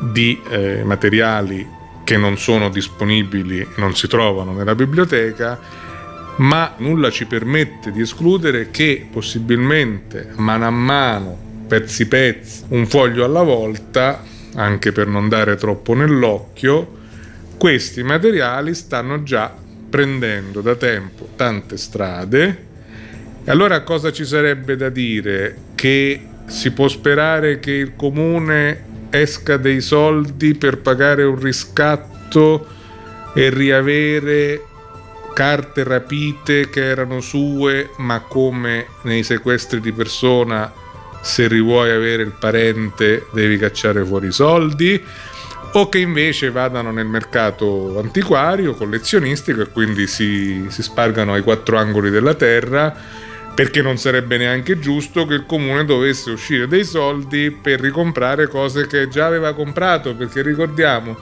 di 0.00 0.40
eh, 0.48 0.82
materiali 0.82 1.73
che 2.04 2.16
non 2.16 2.36
sono 2.36 2.68
disponibili, 2.68 3.66
non 3.76 3.96
si 3.96 4.06
trovano 4.06 4.52
nella 4.52 4.74
biblioteca, 4.74 5.58
ma 6.36 6.74
nulla 6.78 7.10
ci 7.10 7.26
permette 7.26 7.90
di 7.90 8.02
escludere 8.02 8.70
che 8.70 9.06
possibilmente 9.10 10.30
mano 10.36 10.66
a 10.66 10.70
mano, 10.70 11.36
pezzi 11.66 12.06
pezzi, 12.06 12.64
un 12.68 12.86
foglio 12.86 13.24
alla 13.24 13.42
volta, 13.42 14.22
anche 14.54 14.92
per 14.92 15.06
non 15.06 15.28
dare 15.28 15.56
troppo 15.56 15.94
nell'occhio, 15.94 17.02
questi 17.56 18.02
materiali 18.02 18.74
stanno 18.74 19.22
già 19.22 19.54
prendendo 19.88 20.60
da 20.60 20.74
tempo 20.74 21.28
tante 21.36 21.76
strade. 21.76 22.72
E 23.44 23.50
allora 23.50 23.82
cosa 23.82 24.12
ci 24.12 24.24
sarebbe 24.24 24.76
da 24.76 24.88
dire? 24.88 25.56
Che 25.74 26.26
si 26.46 26.72
può 26.72 26.88
sperare 26.88 27.60
che 27.60 27.72
il 27.72 27.92
comune 27.96 28.92
esca 29.14 29.56
dei 29.56 29.80
soldi 29.80 30.54
per 30.54 30.78
pagare 30.78 31.22
un 31.22 31.38
riscatto 31.38 32.66
e 33.32 33.48
riavere 33.48 34.64
carte 35.32 35.84
rapite 35.84 36.68
che 36.68 36.84
erano 36.84 37.20
sue, 37.20 37.90
ma 37.98 38.20
come 38.20 38.86
nei 39.02 39.22
sequestri 39.22 39.80
di 39.80 39.92
persona, 39.92 40.72
se 41.22 41.46
rivuoi 41.46 41.90
avere 41.90 42.22
il 42.22 42.32
parente 42.38 43.26
devi 43.32 43.56
cacciare 43.56 44.04
fuori 44.04 44.28
i 44.28 44.32
soldi, 44.32 45.00
o 45.76 45.88
che 45.88 45.98
invece 45.98 46.50
vadano 46.50 46.90
nel 46.90 47.06
mercato 47.06 47.98
antiquario, 47.98 48.74
collezionistico 48.74 49.62
e 49.62 49.70
quindi 49.70 50.06
si, 50.08 50.66
si 50.68 50.82
spargano 50.82 51.34
ai 51.34 51.42
quattro 51.42 51.78
angoli 51.78 52.10
della 52.10 52.34
terra 52.34 52.94
perché 53.54 53.82
non 53.82 53.96
sarebbe 53.98 54.36
neanche 54.36 54.78
giusto 54.78 55.26
che 55.26 55.34
il 55.34 55.46
comune 55.46 55.84
dovesse 55.84 56.30
uscire 56.30 56.66
dei 56.66 56.84
soldi 56.84 57.50
per 57.52 57.80
ricomprare 57.80 58.48
cose 58.48 58.86
che 58.86 59.08
già 59.08 59.26
aveva 59.26 59.54
comprato, 59.54 60.14
perché 60.14 60.42
ricordiamo 60.42 61.16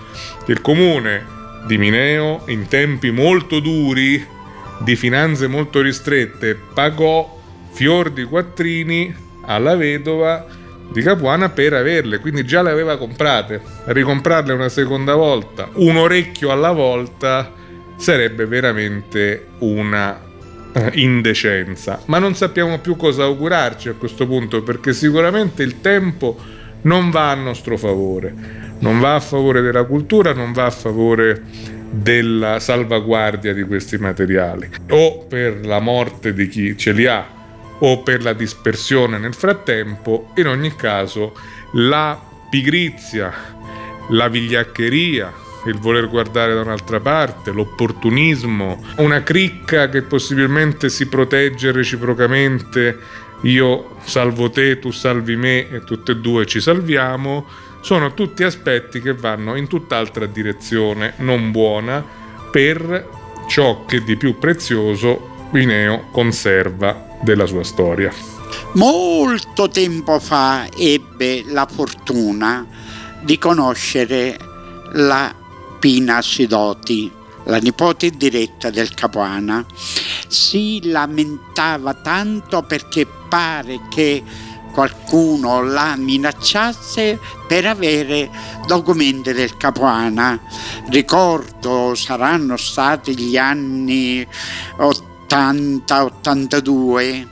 che 0.45 0.53
il 0.53 0.63
comune 0.63 1.41
di 1.67 1.77
Mineo, 1.77 2.43
in 2.47 2.67
tempi 2.69 3.11
molto 3.11 3.61
duri, 3.61 4.27
di 4.79 4.97
finanze 4.97 5.47
molto 5.47 5.81
ristrette, 5.81 6.59
pagò 6.75 7.41
fior 7.71 8.11
di 8.11 8.25
quattrini 8.25 9.15
alla 9.45 9.77
vedova 9.77 10.45
di 10.91 11.03
Capuana 11.03 11.51
per 11.51 11.75
averle, 11.75 12.19
quindi 12.19 12.45
già 12.45 12.63
le 12.63 12.71
aveva 12.71 12.97
comprate. 12.97 13.61
Ricomprarle 13.85 14.53
una 14.53 14.69
seconda 14.69 15.15
volta, 15.15 15.69
un 15.75 15.97
orecchio 15.97 16.51
alla 16.51 16.73
volta, 16.73 17.53
sarebbe 17.97 18.47
veramente 18.47 19.49
una 19.59 20.31
indecenza. 20.95 22.01
Ma 22.07 22.19
non 22.19 22.35
sappiamo 22.35 22.79
più 22.79 22.97
cosa 22.97 23.25
augurarci 23.25 23.89
a 23.89 23.95
questo 23.95 24.27
punto 24.27 24.63
perché 24.63 24.93
sicuramente 24.93 25.63
il 25.63 25.81
tempo 25.81 26.37
non 26.83 27.11
va 27.11 27.31
a 27.31 27.35
nostro 27.35 27.77
favore, 27.77 28.35
non 28.79 28.99
va 28.99 29.15
a 29.15 29.21
favore 29.21 29.61
della 29.61 29.85
cultura, 29.85 30.33
non 30.33 30.53
va 30.53 30.67
a 30.67 30.71
favore 30.71 31.43
della 31.91 32.59
salvaguardia 32.59 33.53
di 33.53 33.65
questi 33.65 33.99
materiali 33.99 34.67
o 34.91 35.27
per 35.29 35.67
la 35.67 35.79
morte 35.79 36.33
di 36.33 36.49
chi 36.49 36.77
ce 36.77 36.93
li 36.93 37.07
ha 37.07 37.41
o 37.79 38.03
per 38.03 38.23
la 38.23 38.33
dispersione 38.33 39.19
nel 39.19 39.35
frattempo, 39.35 40.31
in 40.37 40.47
ogni 40.47 40.75
caso 40.75 41.35
la 41.75 42.19
pigrizia, 42.49 43.33
la 44.11 44.29
vigliaccheria, 44.29 45.33
il 45.67 45.79
voler 45.79 46.09
guardare 46.09 46.55
da 46.55 46.61
un'altra 46.61 47.01
parte, 47.01 47.51
l'opportunismo, 47.51 48.83
una 48.97 49.23
cricca 49.23 49.89
che 49.89 50.03
possibilmente 50.03 50.89
si 50.89 51.07
protegge 51.07 51.73
reciprocamente, 51.73 52.99
io 53.43 53.97
salvo 54.03 54.51
te, 54.51 54.79
tu 54.79 54.91
salvi 54.91 55.37
me 55.37 55.71
e 55.71 55.85
tutte 55.85 56.13
e 56.13 56.17
due 56.17 56.47
ci 56.47 56.61
salviamo, 56.61 57.47
sono 57.81 58.15
tutti 58.15 58.45
aspetti 58.45 59.01
che 59.01 59.13
vanno 59.15 59.57
in 59.57 59.67
tutt'altra 59.67 60.27
direzione, 60.27 61.15
non 61.19 61.51
buona, 61.51 62.05
per 62.51 63.09
ciò 63.49 63.85
che 63.85 64.03
di 64.03 64.17
più 64.17 64.39
prezioso 64.39 65.31
Guineo 65.51 66.09
conserva 66.13 67.19
della 67.23 67.47
sua 67.47 67.65
storia. 67.65 68.13
Molto 68.75 69.69
tempo 69.69 70.19
fa 70.19 70.67
ebbe 70.77 71.45
la 71.47 71.67
fortuna 71.67 72.67
di 73.21 73.39
conoscere 73.39 74.37
la 74.93 75.35
Pina 75.83 76.23
Sidoti, 76.23 77.11
la 77.47 77.57
nipote 77.57 78.11
diretta 78.11 78.71
del 78.71 78.95
Capuana. 78.95 79.67
Si 80.29 80.81
lamentava 80.85 81.95
tanto 81.95 82.63
perché 82.63 83.05
pare 83.29 83.81
che 83.91 84.23
qualcuno 84.73 85.61
la 85.65 85.97
minacciasse 85.97 87.19
per 87.49 87.67
avere 87.67 88.31
documenti 88.69 89.33
del 89.33 89.57
Capuana. 89.57 90.41
Ricordo 90.89 91.97
saranno 91.97 92.57
stati 92.57 93.19
gli 93.19 93.37
anni 93.37 94.25
80 94.77 95.11
80-82 95.33 97.27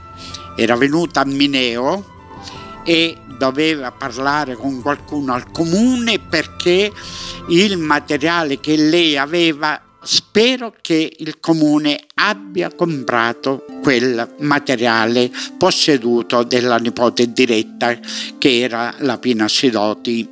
era 0.57 0.75
venuta 0.76 1.21
a 1.21 1.26
Mineo 1.26 2.04
e 2.83 3.19
doveva 3.40 3.90
parlare 3.90 4.54
con 4.54 4.82
qualcuno 4.82 5.32
al 5.32 5.50
comune 5.50 6.18
perché 6.18 6.92
il 7.49 7.78
materiale 7.78 8.61
che 8.61 8.76
lei 8.76 9.16
aveva 9.16 9.80
spero 10.02 10.75
che 10.82 11.11
il 11.18 11.40
comune 11.40 11.99
abbia 12.16 12.70
comprato 12.75 13.64
quel 13.82 14.35
materiale 14.40 15.30
posseduto 15.56 16.42
della 16.42 16.76
nipote 16.76 17.33
diretta 17.33 17.98
che 18.37 18.61
era 18.61 18.94
la 18.98 19.16
Pina 19.16 19.48
Sidoti. 19.48 20.29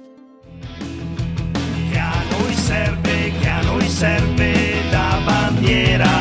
Che 1.91 1.99
a 1.99 2.23
noi 2.31 2.55
serve, 2.55 3.33
che 3.41 3.49
a 3.49 3.63
noi 3.63 3.89
serve 3.89 4.83
da 4.91 5.21
bandiera 5.25 6.19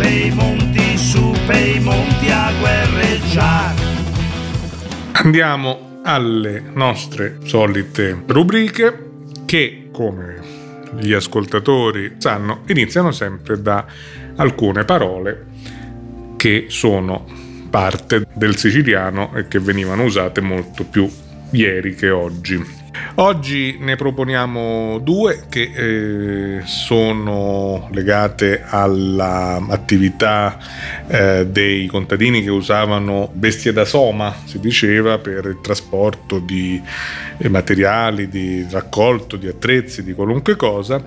pei 0.00 0.30
monti, 0.30 0.96
su 0.96 1.34
pei 1.46 1.78
monti 1.80 2.30
a 2.30 2.50
guerreggiare. 2.58 3.99
Andiamo 5.22 6.00
alle 6.02 6.62
nostre 6.72 7.40
solite 7.44 8.22
rubriche 8.26 9.10
che, 9.44 9.90
come 9.92 10.40
gli 10.98 11.12
ascoltatori 11.12 12.14
sanno, 12.16 12.62
iniziano 12.68 13.12
sempre 13.12 13.60
da 13.60 13.84
alcune 14.36 14.86
parole 14.86 15.46
che 16.36 16.66
sono 16.68 17.26
parte 17.68 18.28
del 18.32 18.56
siciliano 18.56 19.34
e 19.34 19.46
che 19.46 19.58
venivano 19.58 20.04
usate 20.04 20.40
molto 20.40 20.84
più 20.84 21.06
ieri 21.50 21.94
che 21.94 22.10
oggi. 22.10 22.78
Oggi 23.16 23.76
ne 23.78 23.96
proponiamo 23.96 24.98
due 24.98 25.44
che 25.48 25.72
eh, 25.74 26.60
sono 26.64 27.88
legate 27.92 28.62
all'attività 28.64 30.58
eh, 31.06 31.46
dei 31.46 31.86
contadini 31.86 32.42
che 32.42 32.50
usavano 32.50 33.30
bestie 33.32 33.72
da 33.72 33.84
soma, 33.84 34.34
si 34.44 34.58
diceva, 34.58 35.18
per 35.18 35.46
il 35.46 35.58
trasporto 35.60 36.38
di 36.38 36.80
eh, 37.38 37.48
materiali, 37.48 38.28
di 38.28 38.66
raccolto, 38.70 39.36
di 39.36 39.48
attrezzi, 39.48 40.02
di 40.02 40.12
qualunque 40.12 40.56
cosa, 40.56 41.04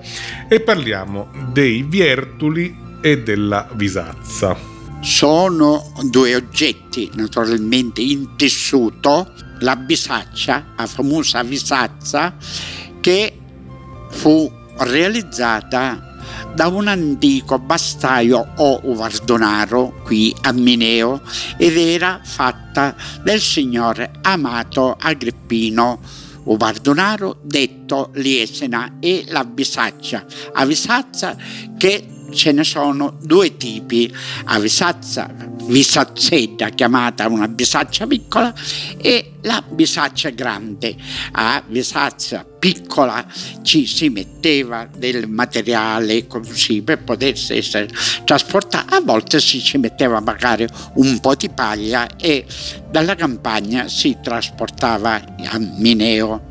e 0.48 0.60
parliamo 0.60 1.28
dei 1.52 1.82
viertuli 1.82 2.74
e 3.02 3.22
della 3.22 3.68
visazza. 3.74 4.56
Sono 5.00 5.92
due 6.08 6.34
oggetti 6.34 7.10
naturalmente 7.14 8.00
in 8.00 8.36
tessuto 8.36 9.32
la 9.60 9.76
bisaccia, 9.76 10.74
la 10.76 10.86
famosa 10.86 11.42
visazza, 11.42 12.36
che 13.00 13.38
fu 14.10 14.50
realizzata 14.78 16.12
da 16.54 16.68
un 16.68 16.86
antico 16.88 17.58
bastaio 17.58 18.52
o 18.56 18.80
uvardonaro 18.84 20.00
qui 20.04 20.34
a 20.42 20.52
Mineo 20.52 21.20
ed 21.56 21.76
era 21.76 22.20
fatta 22.22 22.94
del 23.22 23.40
signore 23.40 24.10
Amato 24.22 24.96
Agrippino 24.98 26.00
Uvardonaro 26.44 27.38
detto 27.42 28.10
Liesena 28.14 28.96
e 29.00 29.24
la 29.28 29.44
bisaccia, 29.44 30.24
a 30.52 30.64
visazza 30.66 31.36
che 31.78 32.13
ce 32.32 32.52
ne 32.52 32.64
sono 32.64 33.16
due 33.20 33.56
tipi, 33.56 34.12
a 34.44 34.58
bisaccia, 34.58 35.30
bisazzetta 35.64 36.68
chiamata 36.70 37.26
una 37.28 37.48
bisaccia 37.48 38.06
piccola 38.06 38.52
e 39.00 39.32
la 39.42 39.62
bisaccia 39.66 40.30
grande. 40.30 40.94
A 41.32 41.62
bisaccia 41.66 42.44
piccola 42.58 43.24
ci 43.62 43.86
si 43.86 44.08
metteva 44.08 44.88
del 44.96 45.28
materiale 45.28 46.26
così 46.26 46.82
per 46.82 47.02
potersi 47.02 47.56
essere 47.56 47.88
trasportato, 48.24 48.94
a 48.94 49.00
volte 49.00 49.40
si 49.40 49.60
ci 49.60 49.78
metteva 49.78 50.20
magari 50.20 50.66
un 50.94 51.20
po' 51.20 51.34
di 51.34 51.48
paglia 51.50 52.16
e 52.16 52.46
dalla 52.90 53.14
campagna 53.14 53.88
si 53.88 54.16
trasportava 54.22 55.14
a 55.44 55.58
Mineo 55.58 56.46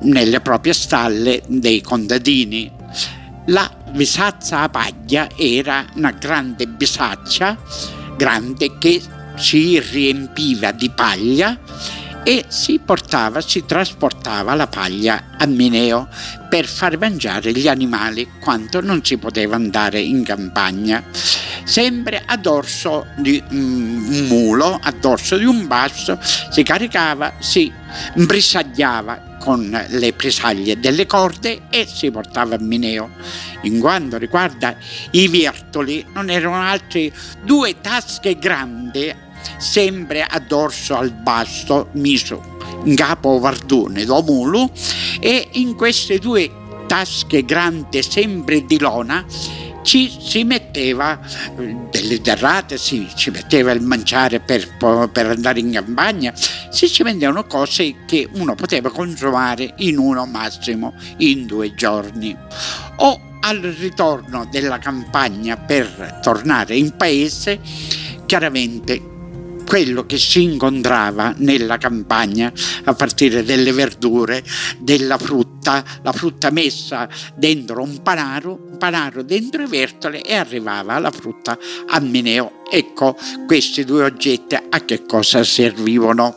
nelle 0.00 0.40
proprie 0.40 0.72
stalle 0.72 1.42
dei 1.46 1.80
contadini 1.80 2.70
la 3.46 3.70
bisaccia 3.90 4.60
a 4.60 4.68
paglia 4.68 5.28
era 5.36 5.84
una 5.94 6.12
grande 6.12 6.66
bisaccia, 6.66 7.56
grande 8.16 8.78
che 8.78 9.02
si 9.36 9.80
riempiva 9.80 10.70
di 10.70 10.90
paglia 10.90 11.58
e 12.22 12.44
si 12.48 12.78
portava, 12.78 13.40
si 13.40 13.64
trasportava 13.66 14.54
la 14.54 14.68
paglia 14.68 15.30
a 15.36 15.46
Mineo 15.46 16.08
per 16.48 16.66
far 16.66 16.96
mangiare 16.98 17.52
gli 17.52 17.66
animali 17.66 18.28
quando 18.40 18.80
non 18.80 19.04
si 19.04 19.16
poteva 19.18 19.56
andare 19.56 20.00
in 20.00 20.22
campagna. 20.22 21.02
Sempre 21.64 22.22
a 22.24 22.36
dorso 22.36 23.06
di 23.16 23.42
un 23.50 24.26
mulo, 24.28 24.78
a 24.80 24.92
dorso 24.92 25.36
di 25.36 25.44
un 25.44 25.66
basso, 25.66 26.18
si 26.22 26.62
caricava, 26.62 27.34
si 27.40 27.72
brissagliava 28.14 29.30
con 29.42 29.86
le 29.88 30.12
presaglie 30.12 30.78
delle 30.78 31.04
corde 31.04 31.62
e 31.68 31.84
si 31.86 32.12
portava 32.12 32.54
a 32.54 32.60
Mineo. 32.60 33.10
In 33.62 33.80
quanto 33.80 34.16
riguarda 34.16 34.76
i 35.10 35.26
viertoli, 35.26 36.06
non 36.12 36.30
erano 36.30 36.60
altri 36.62 37.12
due 37.42 37.80
tasche 37.80 38.38
grandi, 38.38 39.12
sempre 39.58 40.22
a 40.22 40.38
dorso 40.38 40.96
al 40.96 41.10
basto, 41.10 41.88
miso 41.94 42.50
in 42.84 42.94
capo 42.94 43.38
vardone 43.38 44.04
d'omulo, 44.04 44.70
e 45.20 45.48
in 45.52 45.74
queste 45.74 46.18
due 46.18 46.50
tasche 46.86 47.44
grandi, 47.44 48.02
sempre 48.02 48.64
di 48.64 48.78
lona, 48.78 49.24
ci 49.82 50.10
si 50.20 50.44
metteva 50.44 50.61
eh, 50.80 51.76
delle 51.90 52.20
derrate, 52.20 52.78
si, 52.78 53.08
ci 53.14 53.30
metteva 53.30 53.72
il 53.72 53.80
mangiare 53.80 54.40
per, 54.40 54.76
per, 54.76 55.26
andare 55.26 55.60
in 55.60 55.72
campagna, 55.72 56.32
si 56.70 56.88
ci 56.88 57.02
vendevano 57.02 57.44
cose 57.46 58.04
che 58.06 58.28
uno 58.32 58.54
poteva 58.54 58.90
consumare 58.90 59.74
in 59.78 59.98
uno 59.98 60.24
massimo 60.26 60.94
in 61.18 61.46
due 61.46 61.74
giorni. 61.74 62.36
O 62.96 63.20
al 63.40 63.60
ritorno 63.60 64.46
della 64.50 64.78
campagna 64.78 65.56
per 65.56 66.20
tornare 66.22 66.76
in 66.76 66.96
paese, 66.96 67.60
chiaramente 68.26 69.11
quello 69.64 70.04
che 70.06 70.18
si 70.18 70.42
incontrava 70.42 71.34
nella 71.38 71.78
campagna 71.78 72.52
a 72.84 72.94
partire 72.94 73.44
dalle 73.44 73.72
verdure, 73.72 74.42
della 74.78 75.18
frutta, 75.18 75.84
la 76.02 76.12
frutta 76.12 76.50
messa 76.50 77.08
dentro 77.34 77.82
un 77.82 78.02
panaro, 78.02 78.58
un 78.70 78.78
panaro 78.78 79.22
dentro 79.22 79.62
i 79.62 79.66
vertole 79.66 80.22
e 80.22 80.34
arrivava 80.34 80.98
la 80.98 81.10
frutta 81.10 81.58
a 81.88 82.00
Mineo. 82.00 82.62
Ecco, 82.70 83.16
questi 83.46 83.84
due 83.84 84.04
oggetti 84.04 84.54
a 84.54 84.84
che 84.84 85.04
cosa 85.06 85.44
servivano? 85.44 86.36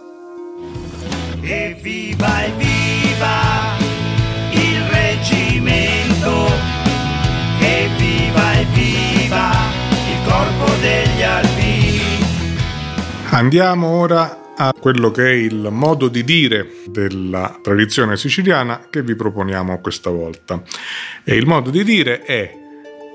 Evviva, 1.41 2.45
evviva 2.45 2.84
Andiamo 13.35 13.89
ora 13.89 14.53
a 14.55 14.71
quello 14.71 15.11
che 15.11 15.25
è 15.27 15.33
il 15.33 15.67
modo 15.69 16.07
di 16.07 16.23
dire 16.23 16.69
della 16.85 17.59
tradizione 17.61 18.15
siciliana 18.15 18.87
che 18.89 19.03
vi 19.03 19.13
proponiamo 19.13 19.81
questa 19.81 20.09
volta. 20.09 20.63
E 21.21 21.35
il 21.35 21.45
modo 21.45 21.69
di 21.69 21.83
dire 21.83 22.21
è 22.21 22.49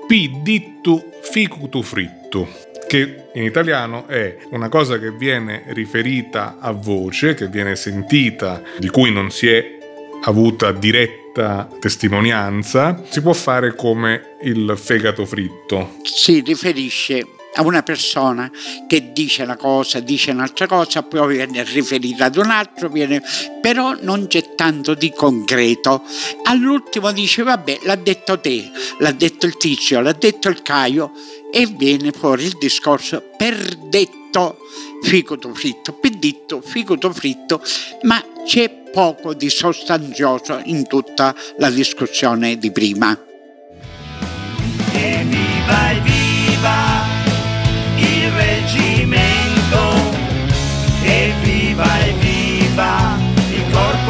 pidittu 0.05 1.09
ficutu 1.23 1.81
frittu, 1.81 2.47
che 2.87 3.29
in 3.33 3.41
italiano 3.41 4.05
è 4.07 4.37
una 4.51 4.69
cosa 4.69 4.99
che 4.99 5.09
viene 5.09 5.63
riferita 5.69 6.57
a 6.59 6.69
voce, 6.69 7.33
che 7.33 7.47
viene 7.47 7.75
sentita, 7.75 8.61
di 8.77 8.89
cui 8.89 9.11
non 9.11 9.31
si 9.31 9.49
è 9.49 9.79
avuta 10.25 10.71
diretta 10.71 11.67
testimonianza, 11.79 13.01
si 13.09 13.23
può 13.23 13.33
fare 13.33 13.73
come 13.73 14.35
il 14.43 14.75
fegato 14.77 15.25
fritto. 15.25 15.95
Si 16.03 16.41
riferisce 16.41 17.25
a 17.55 17.63
una 17.63 17.83
persona 17.83 18.49
che 18.87 19.11
dice 19.11 19.43
una 19.43 19.57
cosa, 19.57 19.99
dice 19.99 20.31
un'altra 20.31 20.67
cosa, 20.67 21.03
poi 21.03 21.35
viene 21.35 21.63
riferita 21.63 22.25
ad 22.25 22.37
un 22.37 22.49
altro, 22.49 22.89
viene... 22.89 23.21
però 23.61 23.95
non 24.01 24.27
c'è 24.27 24.55
tanto 24.55 24.93
di 24.93 25.11
concreto. 25.11 26.03
All'ultimo 26.43 27.11
dice, 27.11 27.43
vabbè, 27.43 27.79
l'ha 27.83 27.95
detto 27.95 28.39
te, 28.39 28.69
l'ha 28.99 29.11
detto 29.11 29.45
il 29.45 29.57
tizio, 29.57 29.99
l'ha 29.99 30.13
detto 30.13 30.49
il 30.49 30.61
Caio, 30.61 31.11
e 31.51 31.65
viene 31.65 32.11
fuori 32.11 32.45
il 32.45 32.57
discorso 32.57 33.21
per 33.37 33.75
detto 33.75 34.57
figoto 35.01 35.53
fritto, 35.53 35.93
per 35.93 36.11
detto 36.11 36.61
figoto 36.61 37.11
fritto, 37.11 37.61
ma 38.03 38.23
c'è 38.45 38.69
poco 38.91 39.33
di 39.33 39.49
sostanzioso 39.49 40.61
in 40.65 40.87
tutta 40.87 41.35
la 41.57 41.69
discussione 41.69 42.57
di 42.57 42.71
prima. 42.71 43.30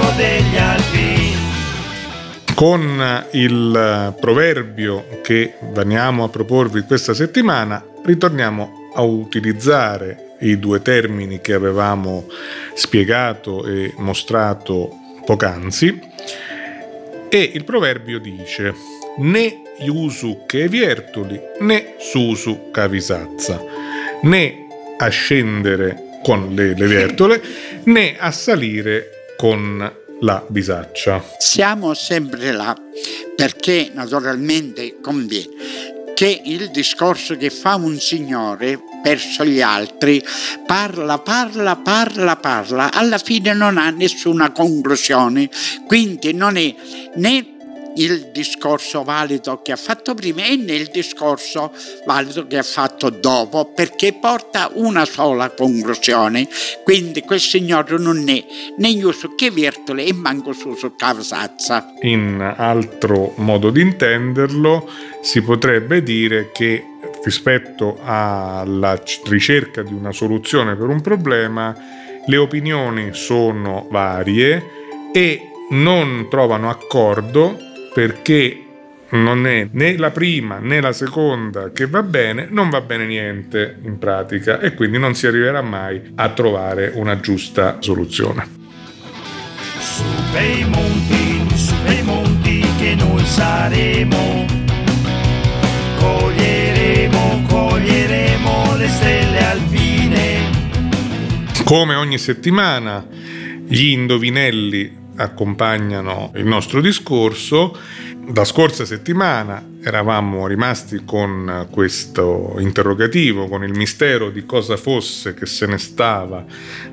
Corpo 0.02 0.16
degli 0.16 0.58
alpini. 0.58 1.30
Con 2.56 3.26
il 3.32 4.16
proverbio 4.20 5.20
che 5.22 5.54
veniamo 5.72 6.24
a 6.24 6.30
proporvi 6.30 6.82
questa 6.82 7.14
settimana, 7.14 7.84
ritorniamo 8.04 8.92
a 8.96 9.02
utilizzare 9.02 10.36
i 10.40 10.60
due 10.60 10.82
termini 10.82 11.40
che 11.40 11.54
avevamo 11.54 12.26
spiegato 12.74 13.66
e 13.66 13.94
mostrato 13.98 14.90
poc'anzi. 15.26 16.00
E 17.30 17.52
il 17.54 17.64
proverbio 17.64 18.20
dice: 18.20 18.74
né 19.18 19.62
iusu 19.80 20.44
che 20.46 20.68
viertuli, 20.68 21.40
né 21.62 21.96
susu 21.98 22.70
cavisazza, 22.72 23.64
né 24.24 24.68
a 24.98 25.08
scendere 25.08 26.20
con 26.24 26.54
le, 26.54 26.76
le 26.76 26.88
viertole, 26.88 27.42
né 27.86 28.16
a 28.20 28.30
salire 28.32 29.21
con 29.42 29.92
la 30.20 30.46
bisaccia. 30.48 31.24
Siamo 31.40 31.96
sempre 31.96 32.52
là 32.52 32.78
perché 33.36 33.90
naturalmente 33.92 34.98
conviene 35.02 35.50
che 36.14 36.42
il 36.46 36.70
discorso 36.70 37.36
che 37.38 37.50
fa 37.50 37.74
un 37.74 38.00
signore 38.00 38.80
verso 39.04 39.44
gli 39.44 39.60
altri 39.60 40.24
parla, 40.68 41.18
parla, 41.18 41.76
parla, 41.76 42.36
parla, 42.36 42.94
alla 42.94 43.18
fine 43.18 43.56
non 43.56 43.80
ha 43.80 43.90
nessuna 43.90 44.52
conclusione, 44.52 45.50
quindi 45.88 46.34
non 46.34 46.56
è 46.56 46.76
né 47.16 47.61
il 47.96 48.30
discorso 48.32 49.04
valido 49.04 49.62
che 49.62 49.72
ha 49.72 49.78
fatto 49.78 50.14
prima 50.14 50.44
e 50.44 50.56
né 50.56 50.74
il 50.74 50.90
discorso 50.92 51.72
valido 52.06 52.48
che 52.48 52.58
ha 52.58 52.64
fatto 52.64 53.10
dopo 53.10 53.72
perché 53.74 54.14
porta 54.14 54.72
una 54.74 55.06
sola 55.06 55.50
conclusione. 55.50 56.48
Quindi 56.84 57.22
quel 57.22 57.40
signore 57.40 57.98
non 57.98 58.28
è 58.30 58.44
né 58.78 58.88
io 58.88 59.12
su 59.12 59.36
che 59.36 59.52
vertole 59.52 60.06
e 60.06 60.14
manco 60.14 60.54
su 60.54 60.76
su 60.76 60.96
cavasazza 60.96 61.94
In 62.02 62.54
altro 62.58 63.34
modo 63.38 63.70
di 63.70 63.82
intenderlo, 63.82 64.90
si 65.22 65.42
potrebbe 65.42 66.02
dire 66.02 66.52
che 66.52 66.86
rispetto 67.24 68.00
alla 68.04 69.00
ricerca 69.26 69.84
di 69.84 69.94
una 69.94 70.12
soluzione 70.12 70.76
per 70.76 70.88
un 70.88 71.02
problema, 71.02 71.76
le 72.26 72.38
opinioni 72.38 73.14
sono 73.14 73.88
varie 73.90 75.10
e 75.14 75.50
non 75.70 76.28
trovano 76.30 76.70
accordo 76.70 77.58
perché 77.94 78.66
non 79.12 79.46
è 79.46 79.68
né 79.72 79.98
la 79.98 80.12
prima 80.12 80.60
né 80.60 80.80
la 80.80 80.94
seconda 80.94 81.72
che 81.72 81.86
va 81.86 82.02
bene, 82.02 82.48
non 82.50 82.70
va 82.70 82.82
bene 82.82 83.06
niente 83.06 83.78
in 83.84 83.98
pratica 83.98 84.60
e 84.60 84.74
quindi 84.74 84.98
non 84.98 85.16
si 85.16 85.28
arriverà 85.28 85.62
mai 85.62 86.14
a 86.16 86.30
trovare 86.30 86.92
una 86.96 87.20
giusta 87.20 87.78
soluzione. 87.80 88.60
Su 89.80 90.04
bei 90.32 90.64
monti, 90.66 91.56
su 91.56 91.76
bei 91.84 92.04
monti 92.04 92.66
che 92.80 92.96
noi 92.96 93.26
saremo, 93.26 94.46
coglieremo, 95.98 97.44
coglieremo 97.50 98.76
le 98.78 98.88
stelle 98.88 99.46
alpine. 99.46 100.40
Come 101.66 101.96
ogni 101.96 102.18
settimana, 102.18 103.06
gli 103.68 103.90
indovinelli 103.90 105.00
accompagnano 105.16 106.32
il 106.36 106.46
nostro 106.46 106.82
discorso. 106.82 107.78
La 108.34 108.46
scorsa 108.46 108.86
settimana 108.86 109.64
eravamo 109.84 110.48
rimasti 110.48 111.02
con 111.06 111.68
questo 111.70 112.56
interrogativo, 112.60 113.48
con 113.48 113.64
il 113.64 113.74
mistero 113.74 114.30
di 114.30 114.46
cosa 114.46 114.78
fosse 114.78 115.34
che 115.34 115.46
se 115.46 115.66
ne 115.66 115.78
stava 115.78 116.46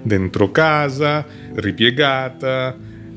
dentro 0.03 0.51
casa, 0.51 1.25
ripiegata, 1.55 2.77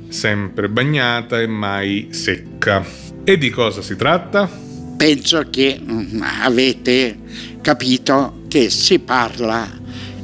sempre 0.10 0.70
bagnata 0.70 1.40
e 1.40 1.48
mai 1.48 2.10
secca. 2.12 2.86
E 3.24 3.38
di 3.38 3.50
cosa 3.50 3.82
si 3.82 3.96
tratta? 3.96 4.70
penso 5.02 5.48
che 5.50 5.82
mm, 5.82 6.22
avete 6.44 7.18
capito 7.62 8.44
che 8.48 8.70
si 8.70 9.00
parla 9.00 9.68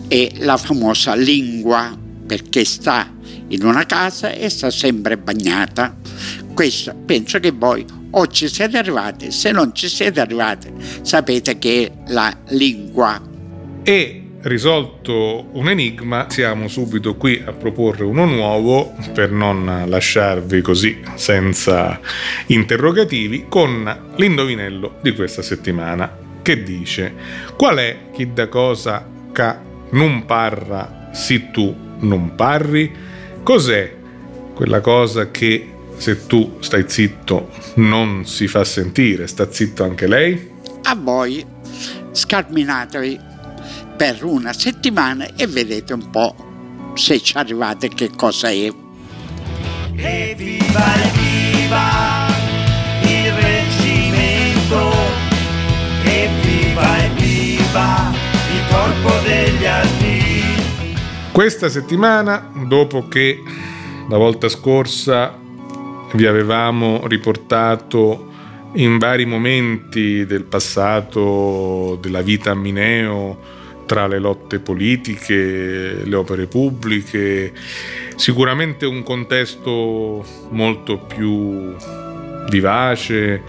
è 0.08 0.34
la 0.36 0.56
famosa 0.56 1.16
lingua 1.16 1.98
perché 2.28 2.64
sta 2.64 3.12
in 3.50 3.64
una 3.64 3.86
casa 3.86 4.32
e 4.32 4.50
sta 4.50 4.70
sempre 4.70 5.18
bagnata. 5.18 5.96
Questo 6.54 6.96
penso 7.06 7.40
che 7.40 7.52
voi 7.52 7.86
o 8.12 8.28
ci 8.28 8.48
siete 8.48 8.78
arrivati, 8.78 9.32
se 9.32 9.52
non 9.52 9.74
ci 9.74 9.88
siete 9.88 10.20
arrivati 10.20 10.72
sapete 11.02 11.58
che 11.60 11.86
è 11.86 12.12
la 12.12 12.36
lingua. 12.50 13.22
E 13.84 14.22
risolto 14.42 15.50
un 15.54 15.70
enigma, 15.70 16.28
siamo 16.30 16.68
subito 16.68 17.16
qui 17.16 17.42
a 17.46 17.52
proporre 17.52 18.04
uno 18.04 18.26
nuovo 18.26 18.96
per 19.14 19.32
non 19.32 19.84
lasciarvi 19.88 20.62
così 20.62 21.00
senza 21.16 22.00
interrogativi 22.48 23.46
con 23.50 24.14
l'indovinello 24.16 25.00
di 25.02 25.14
questa 25.14 25.42
settimana 25.42 26.26
che 26.42 26.64
dice 26.64 27.14
qual 27.58 27.78
è 27.78 27.98
chi 28.14 28.32
da 28.32 28.48
cosa 28.48 29.06
ca 29.34 29.62
non 29.92 30.26
parra 30.26 31.10
si 31.12 31.52
tu 31.52 31.86
non 32.00 32.36
parri? 32.36 33.07
Cos'è 33.48 33.96
quella 34.54 34.82
cosa 34.82 35.32
che 35.32 35.74
se 35.96 36.28
tu 36.28 36.58
stai 36.60 36.84
zitto 36.86 37.50
non 37.76 38.26
si 38.26 38.46
fa 38.46 38.66
sentire? 38.66 39.26
Sta 39.26 39.50
zitto 39.50 39.86
anche 39.86 40.06
lei? 40.06 40.52
A 40.84 40.96
voi 40.96 41.46
scarminatevi 42.12 43.18
per 43.96 44.26
una 44.26 44.52
settimana 44.52 45.28
e 45.38 45.48
vedete 45.48 45.94
un 45.94 46.10
po' 46.10 46.36
se 46.96 47.22
ci 47.22 47.38
arrivate 47.38 47.88
che 47.88 48.10
cosa 48.10 48.50
è. 48.50 48.70
Evviva, 49.96 51.04
evviva 51.06 52.28
il 53.04 53.32
reggimento, 53.32 54.92
evviva, 56.04 57.06
evviva 57.06 58.12
il 58.54 58.62
corpo 58.70 59.26
degli 59.26 59.66
alpini. 59.66 60.07
Questa 61.38 61.70
settimana, 61.70 62.50
dopo 62.66 63.08
che 63.08 63.44
la 64.10 64.18
volta 64.18 64.50
scorsa 64.50 65.38
vi 66.14 66.26
avevamo 66.26 67.06
riportato 67.06 68.32
in 68.74 68.98
vari 68.98 69.26
momenti 69.26 70.26
del 70.26 70.46
passato 70.46 72.00
della 72.02 72.24
vita 72.24 72.50
a 72.50 72.56
Mineo 72.56 73.40
tra 73.86 74.08
le 74.08 74.18
lotte 74.18 74.58
politiche, 74.58 76.04
le 76.04 76.16
opere 76.16 76.48
pubbliche, 76.48 77.54
sicuramente 78.16 78.88
un 78.88 79.04
contesto 79.04 80.26
molto 80.50 80.98
più 80.98 81.76
vivace 82.50 83.42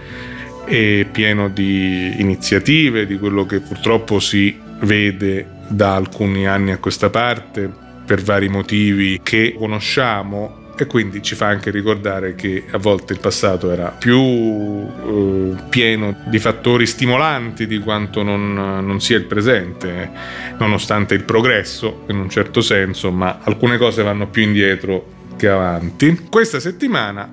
e 0.67 1.09
pieno 1.11 1.49
di 1.49 2.21
iniziative, 2.21 3.07
di 3.07 3.19
quello 3.19 3.47
che 3.47 3.61
purtroppo 3.61 4.21
si 4.21 4.55
vede 4.83 5.57
da 5.69 5.95
alcuni 5.95 6.47
anni 6.47 6.73
a 6.73 6.79
questa 6.79 7.11
parte 7.11 7.71
per 8.05 8.23
vari 8.23 8.49
motivi 8.49 9.21
che 9.23 9.55
conosciamo 9.57 10.67
e 10.81 10.87
quindi 10.87 11.23
ci 11.23 11.35
fa 11.35 11.49
anche 11.49 11.71
ricordare 11.71 12.37
che 12.37 12.65
a 12.71 12.79
volte 12.79 13.13
il 13.13 13.19
passato 13.19 13.71
era 13.73 13.89
più 13.89 14.17
eh, 14.17 15.55
pieno 15.69 16.17
di 16.27 16.39
fattori 16.39 16.87
stimolanti 16.87 17.67
di 17.67 17.81
quanto 17.81 18.23
non, 18.23 18.55
non, 18.55 19.01
sia 19.01 19.17
il 19.17 19.25
presente, 19.25 20.11
nonostante 20.57 21.15
il 21.15 21.25
progresso 21.25 22.05
in 22.09 22.19
un 22.19 22.31
certo 22.31 22.61
senso, 22.61 23.11
ma 23.11 23.41
alcune 23.43 23.77
cose 23.77 24.05
vanno 24.05 24.29
più 24.29 24.43
indietro 24.43 25.17
che 25.37 25.49
avanti. 25.49 26.27
Questa 26.31 26.61
settimana 26.61 27.29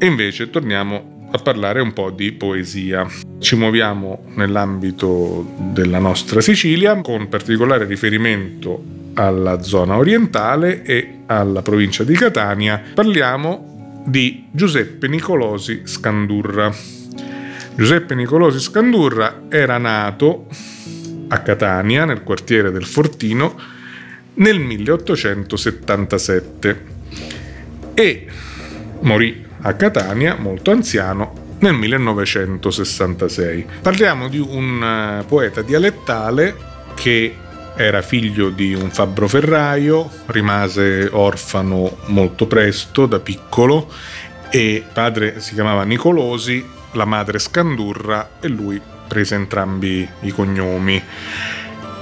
invece 0.00 0.50
torniamo 0.50 1.28
a 1.30 1.38
parlare 1.38 1.80
un 1.80 1.92
po' 1.92 2.10
di 2.10 2.32
poesia. 2.32 3.06
Ci 3.40 3.54
muoviamo 3.54 4.24
nell'ambito 4.34 5.46
della 5.56 6.00
nostra 6.00 6.40
Sicilia 6.40 7.00
con 7.00 7.28
particolare 7.28 7.84
riferimento 7.84 8.82
alla 9.14 9.62
zona 9.62 9.96
orientale 9.96 10.82
e 10.82 11.20
alla 11.26 11.62
provincia 11.62 12.02
di 12.02 12.14
Catania, 12.14 12.82
parliamo 12.94 14.02
di 14.04 14.48
Giuseppe 14.50 15.06
Nicolosi 15.06 15.82
Scandurra. 15.84 16.74
Giuseppe 17.76 18.16
Nicolosi 18.16 18.58
Scandurra 18.58 19.42
era 19.48 19.78
nato 19.78 20.46
a 21.28 21.38
Catania, 21.38 22.04
nel 22.04 22.24
quartiere 22.24 22.72
del 22.72 22.86
Fortino, 22.86 23.56
nel 24.34 24.58
1877 24.58 26.84
e 27.94 28.26
morì 29.00 29.46
a 29.60 29.74
Catania 29.74 30.34
molto 30.36 30.72
anziano 30.72 31.46
nel 31.60 31.74
1966. 31.74 33.66
Parliamo 33.82 34.28
di 34.28 34.38
un 34.38 35.20
eh, 35.20 35.24
poeta 35.24 35.62
dialettale 35.62 36.56
che 36.94 37.34
era 37.76 38.02
figlio 38.02 38.50
di 38.50 38.74
un 38.74 38.90
fabbro 38.90 39.28
ferraio, 39.28 40.10
rimase 40.26 41.08
orfano 41.12 41.98
molto 42.06 42.46
presto, 42.46 43.06
da 43.06 43.20
piccolo, 43.20 43.88
e 44.50 44.84
padre 44.92 45.40
si 45.40 45.54
chiamava 45.54 45.84
Nicolosi, 45.84 46.66
la 46.92 47.04
madre 47.04 47.38
Scandurra 47.38 48.30
e 48.40 48.48
lui 48.48 48.80
prese 49.06 49.36
entrambi 49.36 50.08
i 50.20 50.30
cognomi. 50.32 51.00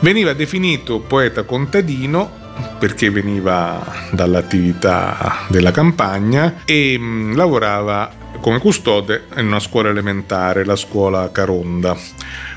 Veniva 0.01 0.33
definito 0.33 1.01
poeta 1.01 1.43
contadino 1.43 2.45
perché 2.79 3.11
veniva 3.11 4.09
dall'attività 4.13 5.47
della 5.49 5.71
campagna 5.73 6.63
e 6.65 6.97
mm, 6.99 7.35
lavorava 7.35 8.11
come 8.41 8.59
custode 8.59 9.25
in 9.37 9.47
una 9.47 9.61
scuola 9.61 9.89
elementare, 9.89 10.65
la 10.65 10.77
scuola 10.77 11.31
Caronda. 11.31 11.97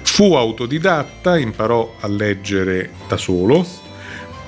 Fu 0.02 0.34
autodidatta, 0.34 1.38
imparò 1.38 1.96
a 2.00 2.08
leggere 2.08 2.92
da 3.08 3.18
solo, 3.18 3.66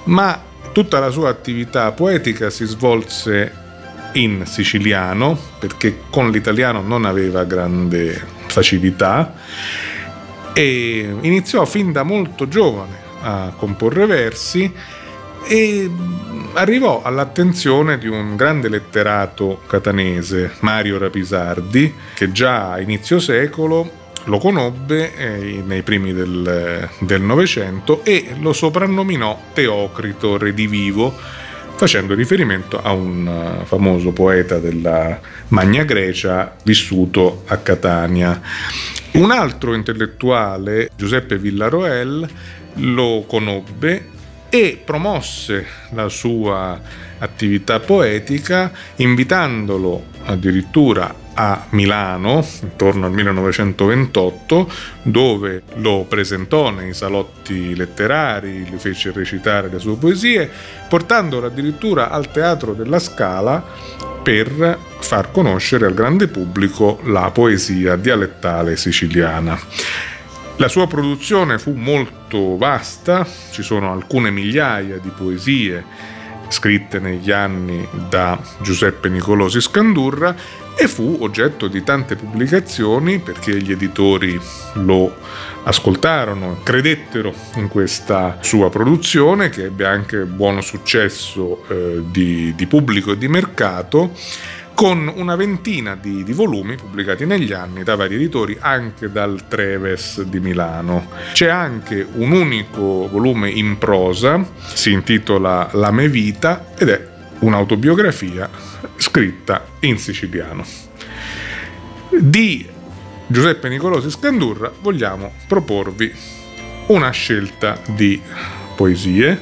ma 0.06 0.42
tutta 0.72 1.00
la 1.00 1.10
sua 1.10 1.30
attività 1.30 1.92
poetica 1.92 2.50
si 2.50 2.66
svolse 2.66 3.60
in 4.14 4.46
siciliano, 4.46 5.38
perché 5.60 6.02
con 6.10 6.32
l'italiano 6.32 6.82
non 6.82 7.06
aveva 7.06 7.44
grande 7.44 8.22
facilità, 8.48 9.34
e 10.54 11.16
iniziò 11.22 11.66
fin 11.66 11.92
da 11.92 12.04
molto 12.04 12.48
giovane 12.48 13.00
a 13.22 13.54
comporre 13.56 14.06
versi 14.06 14.72
e 15.48 15.90
arrivò 16.54 17.02
all'attenzione 17.02 17.98
di 17.98 18.08
un 18.08 18.36
grande 18.36 18.70
letterato 18.70 19.62
catanese, 19.68 20.54
Mario 20.60 20.98
Rapisardi, 20.98 21.94
che 22.14 22.32
già 22.32 22.74
a 22.74 22.80
inizio 22.80 23.20
secolo 23.20 24.00
lo 24.26 24.38
conobbe 24.38 25.16
eh, 25.16 25.64
nei 25.66 25.82
primi 25.82 26.14
del 26.14 27.22
Novecento 27.22 28.04
e 28.04 28.36
lo 28.40 28.54
soprannominò 28.54 29.40
Teocrito 29.54 30.38
Redivivo, 30.38 31.12
facendo 31.76 32.14
riferimento 32.14 32.80
a 32.80 32.92
un 32.92 33.26
uh, 33.26 33.66
famoso 33.66 34.12
poeta 34.12 34.60
della 34.60 35.20
Magna 35.48 35.84
Grecia 35.84 36.56
vissuto 36.64 37.44
a 37.48 37.58
Catania. 37.58 38.40
Un 39.14 39.32
altro 39.32 39.74
intellettuale, 39.74 40.92
Giuseppe 40.96 41.38
Villaroel, 41.40 42.30
lo 42.76 43.26
conobbe 43.28 44.11
e 44.54 44.82
promosse 44.84 45.66
la 45.92 46.10
sua 46.10 46.78
attività 47.20 47.80
poetica 47.80 48.70
invitandolo 48.98 50.04
addirittura 50.26 51.16
a 51.34 51.68
Milano 51.70 52.46
intorno 52.62 53.06
al 53.06 53.14
1928 53.14 54.72
dove 55.04 55.64
lo 55.76 56.06
presentò 56.08 56.70
nei 56.70 56.94
salotti 56.94 57.74
letterari, 57.76 58.66
gli 58.66 58.76
fece 58.76 59.14
recitare 59.14 59.70
le 59.70 59.80
sue 59.80 59.96
poesie, 59.96 60.50
portandolo 60.90 61.48
addirittura 61.48 62.10
al 62.10 62.30
Teatro 62.30 62.74
della 62.74 63.00
Scala 63.00 63.64
per 64.22 64.78
far 65.00 65.32
conoscere 65.32 65.86
al 65.86 65.94
grande 65.94 66.28
pubblico 66.28 67.00
la 67.06 67.32
poesia 67.32 67.96
dialettale 67.96 68.76
siciliana. 68.76 69.58
La 70.62 70.68
sua 70.68 70.86
produzione 70.86 71.58
fu 71.58 71.72
molto 71.72 72.56
vasta, 72.56 73.26
ci 73.50 73.64
sono 73.64 73.92
alcune 73.92 74.30
migliaia 74.30 75.00
di 75.00 75.10
poesie 75.10 75.84
scritte 76.50 77.00
negli 77.00 77.32
anni 77.32 77.88
da 78.08 78.40
Giuseppe 78.62 79.10
Nicolosi 79.10 79.60
Scandurra 79.60 80.36
e 80.78 80.88
fu 80.88 81.18
oggetto 81.22 81.68
di 81.68 81.82
tante 81.82 82.16
pubblicazioni 82.16 83.18
perché 83.18 83.60
gli 83.60 83.72
editori 83.72 84.40
lo 84.74 85.16
ascoltarono, 85.64 86.60
credettero 86.62 87.34
in 87.56 87.68
questa 87.68 88.38
sua 88.42 88.70
produzione 88.70 89.50
che 89.50 89.64
ebbe 89.64 89.88
anche 89.88 90.26
buono 90.26 90.62
successo 90.62 91.64
eh, 91.70 92.04
di, 92.12 92.54
di 92.56 92.68
pubblico 92.68 93.14
e 93.14 93.18
di 93.18 93.28
mercato 93.28 94.12
con 94.82 95.14
una 95.16 95.36
ventina 95.36 95.94
di, 95.94 96.24
di, 96.24 96.34
volumi 96.34 96.76
pubblicati 96.76 97.24
negli 97.28 97.54
anni 97.54 97.84
da 97.84 97.96
vari 97.96 98.16
editori, 98.16 98.58
anche 98.60 99.12
dal 99.12 99.48
Treves 99.48 100.24
di 100.24 100.40
Milano. 100.40 101.08
C'è 101.34 101.50
anche 101.50 102.04
un 102.14 102.32
unico 102.32 103.08
volume 103.08 103.52
in 103.52 103.78
prosa, 103.78 104.44
si 104.74 104.92
intitola 104.92 105.70
La 105.74 105.92
me 105.92 106.10
vita 106.10 106.74
ed 106.76 106.90
è 106.90 107.08
un'autobiografia 107.42 108.50
scritta 108.96 109.68
in 109.82 110.00
siciliano. 110.00 110.66
Di 112.10 112.68
Giuseppe 113.28 113.70
Nicolosi 113.70 114.10
Scandurra 114.10 114.74
vogliamo 114.82 115.32
proporvi 115.48 116.12
una 116.88 117.12
scelta 117.12 117.80
di 117.86 118.20
poesie 118.76 119.40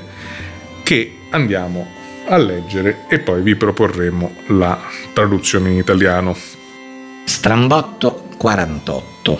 che 0.84 1.14
andiamo 1.30 1.99
a 2.30 2.38
leggere 2.38 3.06
e 3.08 3.20
poi 3.20 3.42
vi 3.42 3.56
proporremo 3.56 4.32
la 4.48 4.80
traduzione 5.14 5.72
in 5.72 5.78
italiano. 5.78 6.36
Strambotto 7.26 8.28
48 8.38 9.40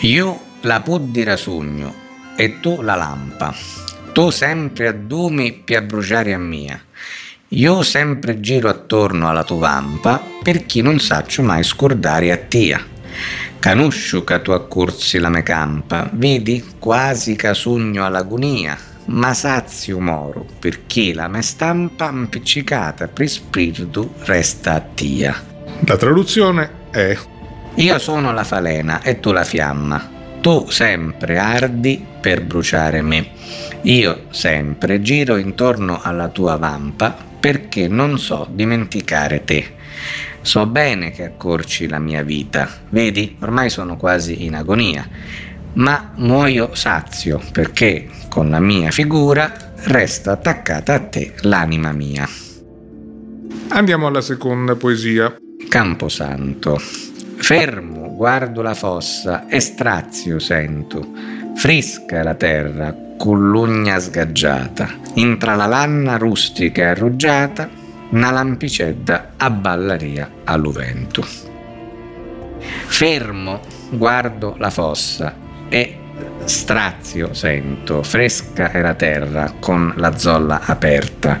Io 0.00 0.40
la 0.62 0.80
pu 0.80 0.98
di 0.98 1.22
rasugno 1.22 1.94
e 2.36 2.58
tu 2.60 2.82
la 2.82 2.96
lampa. 2.96 3.54
Tu 4.12 4.30
sempre 4.30 4.88
addumi 4.88 5.52
per 5.52 5.84
bruciare 5.84 6.32
a 6.32 6.38
mia. 6.38 6.80
Io 7.50 7.82
sempre 7.82 8.40
giro 8.40 8.68
attorno 8.68 9.28
alla 9.28 9.44
tua 9.44 9.58
vampa 9.58 10.20
per 10.42 10.66
chi 10.66 10.82
non 10.82 10.98
saccio 10.98 11.42
mai 11.42 11.62
scordare 11.62 12.32
a 12.32 12.36
tia. 12.36 12.84
Canuscio 13.60 14.24
che 14.24 14.42
tu 14.42 14.50
accorsi 14.50 15.18
la 15.18 15.28
me 15.28 15.42
campa, 15.42 16.10
vedi 16.12 16.64
quasi 16.78 17.36
casugno 17.36 18.04
all'agonia 18.04 18.94
ma 19.06 19.34
sazio 19.34 20.00
moro, 20.00 20.46
perché 20.58 21.12
la 21.14 21.28
mia 21.28 21.42
stampa 21.42 22.10
impiccicata 22.10 23.08
per 23.08 23.28
spirito 23.28 24.14
resta 24.24 24.74
a 24.74 24.80
tia. 24.80 25.34
La 25.84 25.96
traduzione 25.96 26.70
è 26.90 27.16
Io 27.76 27.98
sono 27.98 28.32
la 28.32 28.44
falena 28.44 29.02
e 29.02 29.20
tu 29.20 29.32
la 29.32 29.44
fiamma. 29.44 30.14
Tu 30.40 30.70
sempre 30.70 31.38
ardi 31.38 32.04
per 32.20 32.42
bruciare 32.42 33.02
me. 33.02 33.30
Io 33.82 34.26
sempre 34.30 35.02
giro 35.02 35.36
intorno 35.36 36.00
alla 36.02 36.28
tua 36.28 36.56
vampa 36.56 37.16
perché 37.38 37.88
non 37.88 38.18
so 38.18 38.46
dimenticare 38.50 39.44
te. 39.44 39.74
So 40.40 40.66
bene 40.66 41.10
che 41.10 41.24
accorci 41.24 41.88
la 41.88 41.98
mia 41.98 42.22
vita, 42.22 42.68
vedi, 42.90 43.36
ormai 43.40 43.68
sono 43.68 43.96
quasi 43.96 44.44
in 44.44 44.54
agonia, 44.54 45.08
ma 45.74 46.12
muoio 46.16 46.74
sazio 46.74 47.40
perché 47.52 48.08
con 48.36 48.50
la 48.50 48.60
mia 48.60 48.90
figura 48.90 49.50
resta 49.84 50.32
attaccata 50.32 50.92
a 50.92 50.98
te 50.98 51.32
l'anima 51.40 51.92
mia. 51.92 52.28
Andiamo 53.68 54.08
alla 54.08 54.20
seconda 54.20 54.74
poesia. 54.74 55.34
Camposanto. 55.70 56.76
Fermo, 56.76 58.14
guardo 58.14 58.60
la 58.60 58.74
fossa 58.74 59.48
e 59.48 59.58
strazio 59.60 60.38
sento. 60.38 61.12
Frisca 61.54 62.22
la 62.22 62.34
terra, 62.34 62.94
con 63.16 63.48
l'ugna 63.48 63.98
sgaggiata, 63.98 64.86
intra 65.14 65.54
la 65.54 65.64
lanna 65.64 66.18
rustica 66.18 66.82
e 66.82 66.86
arruggiata, 66.88 67.70
una 68.10 68.30
lampicedda 68.32 69.32
a 69.38 69.48
ballaria 69.48 70.30
all'uvento. 70.44 71.24
Fermo 72.84 73.62
guardo 73.92 74.56
la 74.58 74.68
fossa 74.68 75.34
e 75.70 76.00
strazio 76.44 77.34
sento, 77.34 78.02
fresca 78.02 78.70
è 78.70 78.80
la 78.80 78.94
terra 78.94 79.54
con 79.58 79.92
la 79.96 80.16
zolla 80.16 80.60
aperta, 80.64 81.40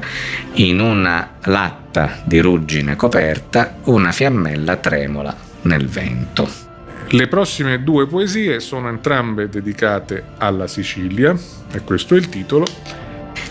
in 0.54 0.80
una 0.80 1.36
latta 1.44 2.20
di 2.24 2.38
ruggine 2.40 2.96
coperta 2.96 3.76
una 3.84 4.12
fiammella 4.12 4.76
tremola 4.76 5.34
nel 5.62 5.86
vento. 5.86 6.64
Le 7.10 7.28
prossime 7.28 7.84
due 7.84 8.08
poesie 8.08 8.58
sono 8.58 8.88
entrambe 8.88 9.48
dedicate 9.48 10.24
alla 10.38 10.66
Sicilia, 10.66 11.36
e 11.72 11.80
questo 11.82 12.14
è 12.14 12.18
il 12.18 12.28
titolo. 12.28 12.66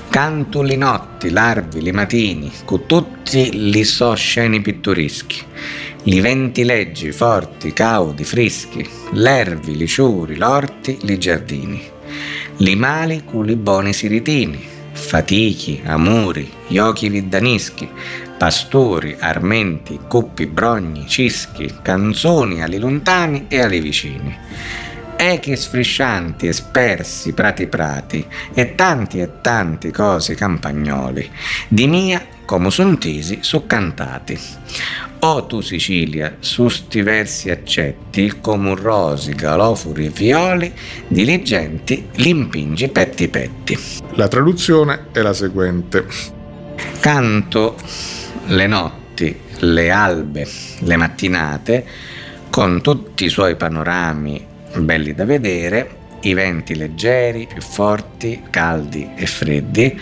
Canto 0.09 0.61
li 0.61 0.75
notti, 0.75 1.29
larvi, 1.29 1.81
li 1.81 1.91
matini, 1.91 2.51
con 2.65 2.85
tutti 2.85 3.69
li 3.71 3.83
so 3.83 4.13
sceni 4.13 4.61
pittoreschi, 4.61 5.41
li 6.05 6.19
venti 6.19 6.63
leggi, 6.63 7.11
forti, 7.11 7.73
caudi, 7.73 8.23
frischi, 8.23 8.87
l'ervi, 9.13 9.75
li 9.75 9.87
ciuri, 9.87 10.35
l'orti, 10.35 10.99
li 11.01 11.17
giardini, 11.17 11.81
li 12.57 12.75
mali 12.75 13.23
con 13.25 13.45
li 13.45 13.55
boni 13.55 13.91
siritini, 13.91 14.63
fatichi, 14.91 15.81
amuri, 15.83 16.51
giochi 16.67 17.09
viddanischi, 17.09 17.89
pastori, 18.37 19.15
armenti, 19.19 19.99
coppi, 20.07 20.45
brogni, 20.45 21.07
cischi, 21.07 21.73
canzoni 21.81 22.61
ali 22.61 22.77
lontani 22.77 23.45
e 23.47 23.61
ali 23.61 23.79
vicini. 23.79 24.37
Echi 25.17 25.55
sfriscianti 25.55 26.47
e 26.47 26.53
spersi 26.53 27.33
prati 27.33 27.65
prati, 27.65 28.23
e 28.53 28.75
tanti 28.75 29.21
e 29.21 29.41
tanti 29.41 29.89
cosi 29.89 30.35
campagnoli, 30.35 31.27
di 31.67 31.87
mia 31.87 32.33
come 32.45 32.69
son 32.69 32.99
tesi 32.99 33.39
so 33.41 33.65
O 35.27 35.47
tu 35.47 35.59
Sicilia, 35.61 36.35
su 36.39 36.69
sti 36.69 37.01
versi 37.01 37.49
accetti, 37.49 38.31
come 38.41 38.69
un 38.69 38.75
rosi, 38.75 39.33
galofuri 39.33 40.05
e 40.05 40.09
violi, 40.09 40.71
diligenti, 41.07 42.09
li 42.17 42.29
impingi 42.29 42.89
petti 42.89 43.27
petti. 43.27 43.75
La 44.11 44.27
traduzione 44.27 45.07
è 45.11 45.21
la 45.21 45.33
seguente. 45.33 46.05
Canto 46.99 47.75
le 48.49 48.67
notti, 48.67 49.35
le 49.61 49.89
albe, 49.89 50.47
le 50.81 50.95
mattinate, 50.95 51.85
con 52.51 52.83
tutti 52.83 53.25
i 53.25 53.29
suoi 53.29 53.55
panorami 53.55 54.45
belli 54.75 55.15
da 55.15 55.25
vedere, 55.25 55.89
i 56.21 56.35
venti 56.35 56.75
leggeri, 56.75 57.47
più 57.51 57.63
forti, 57.63 58.43
caldi 58.51 59.09
e 59.15 59.25
freddi, 59.25 59.99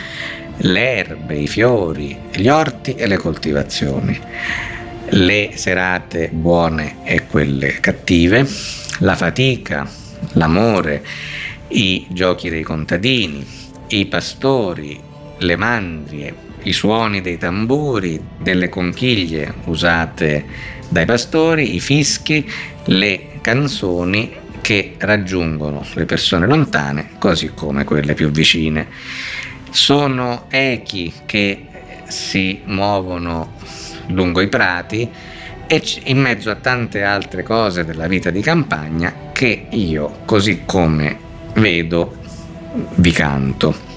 le 0.57 0.95
erbe, 0.97 1.35
i 1.35 1.47
fiori, 1.47 2.13
gli 2.33 2.49
orti 2.49 2.95
e 2.95 3.07
le 3.07 3.15
coltivazioni, 3.15 4.19
le 5.09 5.51
serate 5.55 6.29
buone 6.31 6.97
e 7.03 7.25
quelle 7.27 7.79
cattive, 7.79 8.47
la 8.99 9.15
fatica, 9.15 9.89
l'amore, 10.33 11.03
i 11.69 12.07
giochi 12.09 12.49
dei 12.49 12.63
contadini, 12.63 13.45
i 13.87 14.05
pastori, 14.05 14.99
le 15.37 15.55
mandrie, 15.55 16.35
i 16.63 16.73
suoni 16.73 17.21
dei 17.21 17.37
tamburi, 17.37 18.19
delle 18.39 18.69
conchiglie 18.69 19.53
usate 19.65 20.45
dai 20.89 21.05
pastori, 21.05 21.75
i 21.75 21.79
fischi, 21.79 22.49
le 22.85 23.39
canzoni 23.41 24.41
che 24.61 24.95
raggiungono 24.97 25.85
le 25.93 26.05
persone 26.05 26.47
lontane, 26.47 27.09
così 27.17 27.51
come 27.53 27.83
quelle 27.83 28.13
più 28.13 28.31
vicine. 28.31 28.87
Sono 29.69 30.45
echi 30.49 31.11
che 31.25 31.65
si 32.07 32.61
muovono 32.65 33.53
lungo 34.07 34.41
i 34.41 34.47
prati 34.47 35.09
e 35.65 35.83
in 36.05 36.19
mezzo 36.19 36.49
a 36.49 36.55
tante 36.55 37.03
altre 37.03 37.43
cose 37.43 37.85
della 37.85 38.07
vita 38.07 38.29
di 38.29 38.41
campagna 38.41 39.31
che 39.31 39.67
io, 39.69 40.19
così 40.25 40.63
come 40.65 41.17
vedo, 41.55 42.17
vi 42.95 43.11
canto. 43.11 43.91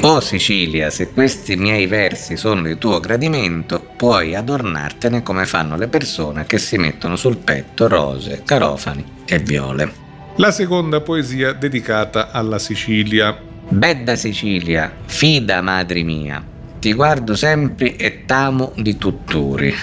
O 0.00 0.20
Sicilia, 0.20 0.90
se 0.90 1.12
questi 1.12 1.56
miei 1.56 1.86
versi 1.86 2.36
sono 2.36 2.62
di 2.62 2.76
tuo 2.78 2.98
gradimento, 2.98 3.86
puoi 3.96 4.34
adornartene 4.34 5.22
come 5.22 5.46
fanno 5.46 5.76
le 5.76 5.86
persone 5.86 6.44
che 6.46 6.58
si 6.58 6.76
mettono 6.76 7.16
sul 7.16 7.36
petto 7.36 7.86
rose, 7.86 8.42
carofani 8.44 9.04
e 9.24 9.38
viole. 9.38 10.02
La 10.36 10.50
seconda 10.50 11.00
poesia 11.00 11.52
dedicata 11.52 12.32
alla 12.32 12.58
Sicilia. 12.58 13.38
Bedda 13.68 14.16
Sicilia, 14.16 14.92
fida 15.06 15.62
madre 15.62 16.02
mia, 16.02 16.44
ti 16.84 16.92
guardo 16.92 17.34
sempre 17.34 17.96
e 17.96 18.26
t'amo 18.26 18.74
di 18.76 18.98
tutturi. 18.98 19.74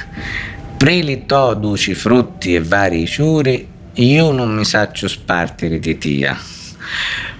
Prili 0.78 1.26
to 1.26 1.56
duci 1.56 1.96
frutti 1.96 2.54
e 2.54 2.62
vari 2.62 3.08
ciuri, 3.08 3.68
io 3.94 4.32
non 4.32 4.54
mi 4.54 4.64
saccio 4.64 5.08
spartire 5.08 5.80
di 5.80 5.98
tia. 5.98 6.38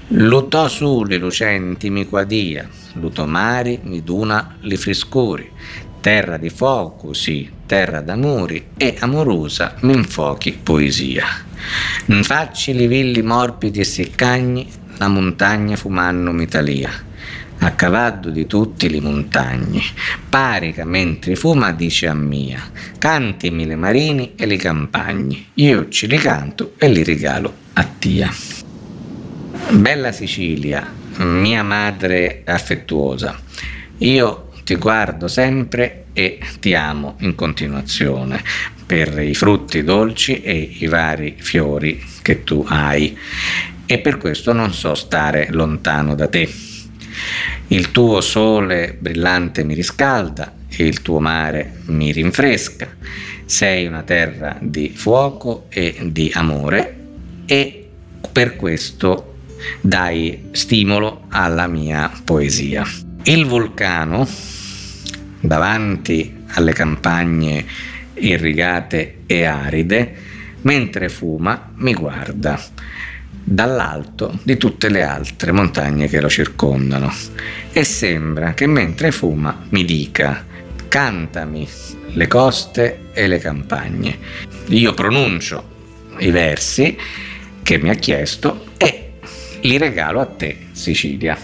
Lutò 0.08 0.68
suli 0.68 1.20
lucenti 1.20 1.92
mi 1.92 2.08
quadia, 2.08 2.68
luto 2.94 3.28
mari 3.28 3.80
mi 3.84 4.02
duna 4.02 4.58
li 4.62 4.78
friscuri, 4.78 5.48
terra 6.00 6.38
di 6.38 6.50
fuoco, 6.50 7.14
sì, 7.14 7.48
terra 7.68 8.02
d'amori, 8.02 8.70
e 8.76 8.96
amorosa 8.98 9.76
mi 9.82 9.94
infochi 9.94 10.54
poesia. 10.54 11.28
Infacci 12.06 12.74
li 12.74 12.88
villi 12.88 13.22
morbidi 13.22 13.82
e 13.82 13.84
seccagni, 13.84 14.68
la 14.98 15.08
montagna 15.08 15.76
fumanno 15.76 16.32
mitalia, 16.32 16.90
a 17.64 17.72
cavallo 17.72 18.32
di 18.32 18.48
tutti 18.48 18.90
li 18.90 19.00
montagni, 19.00 19.82
parica 20.28 20.84
mentre 20.84 21.36
fuma 21.36 21.72
dice 21.72 22.08
a 22.08 22.14
mia, 22.16 22.60
cantimi 22.98 23.66
le 23.66 23.76
marini 23.76 24.34
e 24.36 24.48
le 24.48 24.58
campagne, 24.58 25.46
io 25.56 25.88
ci 25.90 26.08
li 26.08 26.18
canto 26.18 26.74
e 26.78 26.88
li 26.90 27.04
regalo 27.04 27.54
a 27.74 27.84
tia. 27.84 28.32
Bella 29.70 30.12
Sicilia, 30.12 30.92
mia 31.18 31.62
madre 31.62 32.42
affettuosa, 32.46 33.40
io 33.98 34.50
ti 34.64 34.76
guardo 34.76 35.28
sempre 35.28 36.06
e 36.14 36.40
ti 36.60 36.74
amo 36.74 37.16
in 37.20 37.36
continuazione 37.36 38.42
per 38.86 39.20
i 39.20 39.36
frutti 39.36 39.84
dolci 39.84 40.42
e 40.42 40.78
i 40.80 40.88
vari 40.88 41.36
fiori 41.38 42.04
che 42.24 42.44
tu 42.44 42.66
hai 42.68 43.16
e 43.86 44.00
per 44.00 44.18
questo 44.18 44.52
non 44.52 44.74
so 44.74 44.96
stare 44.96 45.48
lontano 45.52 46.16
da 46.16 46.28
te. 46.28 46.71
Il 47.68 47.92
tuo 47.92 48.22
sole 48.22 48.98
brillante 49.00 49.64
mi 49.64 49.74
riscalda 49.74 50.54
e 50.70 50.86
il 50.86 51.02
tuo 51.02 51.20
mare 51.20 51.82
mi 51.86 52.12
rinfresca. 52.12 52.88
Sei 53.46 53.86
una 53.86 54.04
terra 54.04 54.58
di 54.60 54.92
fuoco 54.96 55.66
e 55.70 55.98
di 56.04 56.32
amore 56.34 56.98
e 57.46 57.90
per 58.32 58.56
questo 58.56 59.36
dai 59.82 60.50
stimolo 60.52 61.26
alla 61.30 61.68
mia 61.68 62.12
poesia. 62.24 62.86
Il 63.24 63.46
vulcano, 63.46 64.28
davanti 65.40 66.44
alle 66.54 66.74
campagne 66.74 67.66
irrigate 68.16 69.20
e 69.26 69.44
aride, 69.44 70.16
mentre 70.62 71.10
fuma, 71.10 71.72
mi 71.76 71.94
guarda 71.94 72.60
dall'alto 73.44 74.40
di 74.44 74.58
tutte 74.58 74.90
le 74.90 75.04
altre 75.04 75.52
montagne 75.52 76.08
che 76.08 76.22
lo 76.22 76.30
circondano 76.30 77.12
e 77.72 77.84
sembra 77.84 78.54
che 78.54 78.68
mentre 78.68 79.12
fuma 79.12 79.66
mi 79.70 79.84
dica 79.84 80.46
cantami 80.88 81.68
le 82.14 82.28
coste 82.28 83.06
e 83.14 83.28
le 83.28 83.40
campagne. 83.40 84.18
Io 84.68 84.94
pronuncio 84.94 85.70
i 86.18 86.32
versi 86.32 86.98
che 87.64 87.78
mi 87.78 87.90
ha 87.90 87.94
chiesto 87.94 88.66
e 88.78 89.14
li 89.62 89.78
regalo 89.78 90.20
a 90.20 90.26
te, 90.26 90.68
Sicilia. 90.72 91.38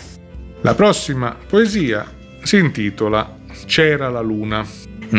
La 0.61 0.75
prossima 0.75 1.35
poesia 1.47 2.05
si 2.41 2.57
intitola 2.57 3.35
C'era 3.65 4.09
la 4.09 4.21
luna. 4.21 4.65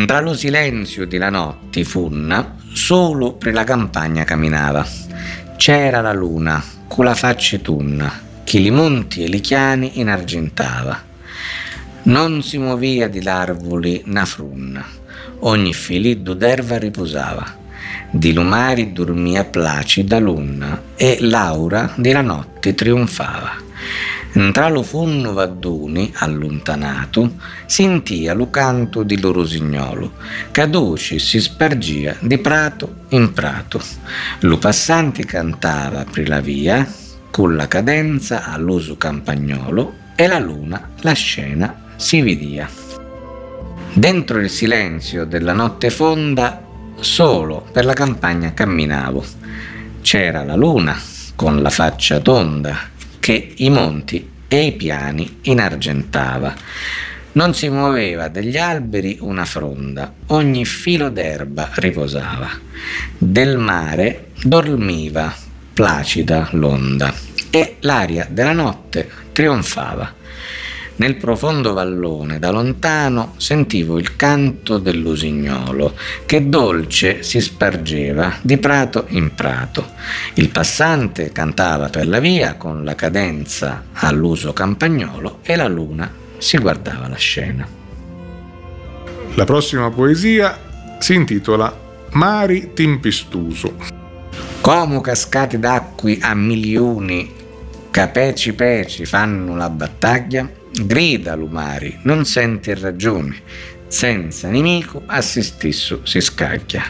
Tra 0.04 0.20
lo 0.20 0.34
silenzio 0.34 1.06
di 1.06 1.16
la 1.16 1.30
notte 1.30 1.84
funna, 1.84 2.56
solo 2.72 3.32
per 3.32 3.54
la 3.54 3.64
campagna 3.64 4.24
camminava. 4.24 4.86
C'era 5.58 6.00
la 6.00 6.12
luna, 6.12 6.62
con 6.86 7.04
la 7.04 7.16
faccia 7.16 7.58
tunna, 7.58 8.10
che 8.44 8.60
li 8.60 8.70
monti 8.70 9.24
e 9.24 9.26
li 9.26 9.40
chiani 9.40 9.98
inargentava. 9.98 11.02
Non 12.04 12.44
si 12.44 12.58
muovia 12.58 13.08
di 13.08 13.20
l'arvoli 13.20 14.02
na 14.06 14.24
frunna, 14.24 14.86
ogni 15.40 15.74
filiddo 15.74 16.34
d'erba 16.34 16.78
riposava 16.78 17.56
di 18.10 18.32
lumari 18.32 18.92
dormia 18.92 19.44
placida 19.44 20.18
luna 20.18 20.82
e 20.96 21.18
l'aura 21.20 21.92
della 21.96 22.22
notte 22.22 22.74
trionfava. 22.74 23.52
Tra 24.30 24.68
lo 24.68 24.82
funno 24.82 25.32
vadduni, 25.32 26.12
allontanato, 26.14 27.36
sentia 27.64 28.34
lo 28.34 28.50
canto 28.50 29.02
di 29.02 29.18
lo 29.18 29.32
rosignolo, 29.32 30.12
caduce 30.50 31.18
si 31.18 31.40
spargia 31.40 32.14
di 32.20 32.36
prato 32.38 33.06
in 33.08 33.32
prato. 33.32 33.80
Lo 34.40 34.58
passante 34.58 35.24
cantava 35.24 36.04
per 36.04 36.28
la 36.28 36.40
via, 36.40 36.86
con 37.30 37.56
la 37.56 37.66
cadenza 37.68 38.44
all'uso 38.44 38.96
campagnolo 38.96 39.94
e 40.14 40.26
la 40.26 40.38
luna 40.38 40.90
la 41.00 41.12
scena 41.12 41.92
si 41.96 42.20
vidia. 42.20 42.68
Dentro 43.92 44.38
il 44.38 44.50
silenzio 44.50 45.24
della 45.24 45.54
notte 45.54 45.88
fonda, 45.88 46.62
solo 47.00 47.66
per 47.72 47.86
la 47.86 47.94
campagna 47.94 48.52
camminavo. 48.52 49.24
C'era 50.02 50.44
la 50.44 50.54
luna 50.54 50.96
con 51.34 51.62
la 51.62 51.70
faccia 51.70 52.20
tonda 52.20 52.96
che 53.28 53.52
i 53.56 53.68
monti 53.68 54.26
e 54.48 54.64
i 54.64 54.72
piani 54.72 55.40
inargentava. 55.42 56.54
Non 57.32 57.52
si 57.52 57.68
muoveva 57.68 58.28
degli 58.28 58.56
alberi 58.56 59.18
una 59.20 59.44
fronda, 59.44 60.14
ogni 60.28 60.64
filo 60.64 61.10
d'erba 61.10 61.68
riposava. 61.74 62.48
Del 63.18 63.58
mare 63.58 64.28
dormiva 64.42 65.30
placida 65.74 66.48
l'onda 66.52 67.12
e 67.50 67.76
l'aria 67.80 68.26
della 68.30 68.52
notte 68.52 69.10
trionfava. 69.32 70.14
Nel 70.98 71.14
profondo 71.14 71.74
vallone 71.74 72.40
da 72.40 72.50
lontano 72.50 73.34
sentivo 73.36 74.00
il 74.00 74.16
canto 74.16 74.78
dell'usignolo 74.78 75.94
che 76.26 76.48
dolce 76.48 77.22
si 77.22 77.40
spargeva 77.40 78.34
di 78.40 78.58
prato 78.58 79.04
in 79.10 79.32
prato. 79.32 79.90
Il 80.34 80.48
passante 80.48 81.30
cantava 81.30 81.88
per 81.88 82.08
la 82.08 82.18
via 82.18 82.54
con 82.54 82.82
la 82.82 82.96
cadenza 82.96 83.84
all'uso 83.92 84.52
campagnolo 84.52 85.38
e 85.42 85.54
la 85.54 85.68
luna 85.68 86.10
si 86.36 86.58
guardava 86.58 87.06
la 87.06 87.16
scena. 87.16 87.64
La 89.34 89.44
prossima 89.44 89.88
poesia 89.90 90.58
si 90.98 91.14
intitola 91.14 91.72
Mari 92.10 92.72
Timpistuso. 92.74 93.76
Come 94.60 95.00
cascate 95.00 95.60
d'acqui 95.60 96.18
a 96.20 96.34
milioni, 96.34 97.32
capeci 97.88 98.52
peci 98.52 99.04
fanno 99.04 99.54
la 99.54 99.70
battaglia, 99.70 100.57
grida 100.86 101.34
l'umari, 101.34 101.98
non 102.02 102.24
senti 102.24 102.74
ragioni, 102.74 103.36
senza 103.88 104.48
nemico 104.48 105.02
a 105.06 105.20
se 105.20 105.42
stesso 105.42 106.00
si 106.04 106.20
scaglia. 106.20 106.82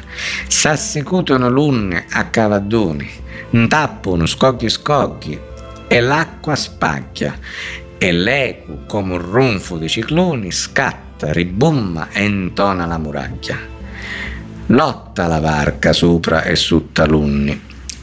S'assicutano 0.46 1.48
l'unne 1.48 2.06
a 2.10 2.26
cavaddoni, 2.26 3.08
ntappono 3.50 4.26
scogli 4.26 4.68
scogli 4.68 5.38
e 5.86 6.00
l'acqua 6.00 6.54
spacchia 6.54 7.38
e 7.96 8.12
l'eco 8.12 8.80
come 8.86 9.14
un 9.14 9.30
ronfo 9.30 9.76
di 9.76 9.88
cicloni 9.88 10.50
scatta, 10.52 11.32
ribumma 11.32 12.10
e 12.10 12.24
intona 12.24 12.86
la 12.86 12.98
muraglia. 12.98 13.56
Lotta 14.66 15.26
la 15.26 15.40
varca 15.40 15.92
sopra 15.92 16.42
e 16.42 16.54
su 16.54 16.92
talunni, 16.92 17.58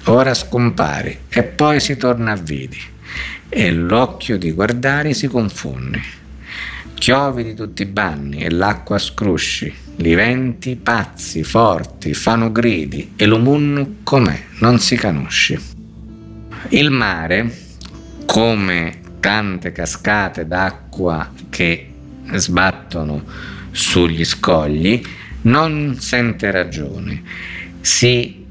ora 0.06 0.34
scompari 0.34 1.20
e 1.30 1.44
poi 1.44 1.80
si 1.80 1.96
torna 1.96 2.32
a 2.32 2.36
vedi 2.36 2.94
e 3.58 3.72
l'occhio 3.72 4.38
di 4.38 4.52
guardare 4.52 5.14
si 5.14 5.28
confonde. 5.28 6.02
Chiovi 6.94 7.42
di 7.42 7.54
tutti 7.54 7.84
i 7.84 7.86
banni 7.86 8.44
e 8.44 8.50
l'acqua 8.50 8.98
scrusci, 8.98 9.74
li 9.96 10.14
venti 10.14 10.76
pazzi, 10.76 11.42
forti, 11.42 12.14
fanno 12.14 12.52
gridi 12.52 13.14
e 13.16 13.26
l'umunno 13.26 14.00
com'è, 14.04 14.44
non 14.60 14.80
si 14.80 14.98
conosce. 14.98 15.58
Il 16.70 16.90
mare, 16.90 17.50
come 18.26 19.00
tante 19.22 19.72
cascate 19.72 20.46
d'acqua 20.46 21.32
che 21.50 21.94
sbattono 22.34 23.24
sugli 23.72 24.26
scogli, 24.26 25.02
non 25.44 25.96
sente 25.98 26.52
ragione, 26.52 27.24
si 27.80 28.46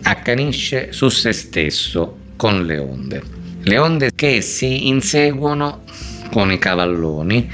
accanisce 0.00 0.92
su 0.92 1.10
se 1.10 1.32
stesso 1.32 2.20
con 2.36 2.64
le 2.64 2.78
onde. 2.78 3.35
Le 3.68 3.78
onde 3.78 4.12
che 4.14 4.42
si 4.42 4.86
inseguono 4.86 5.82
con 6.30 6.52
i 6.52 6.58
cavalloni, 6.58 7.50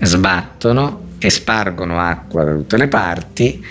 sbattono 0.00 1.12
e 1.18 1.30
spargono 1.30 1.98
acqua 1.98 2.44
da 2.44 2.52
tutte 2.52 2.76
le 2.76 2.88
parti 2.88 3.64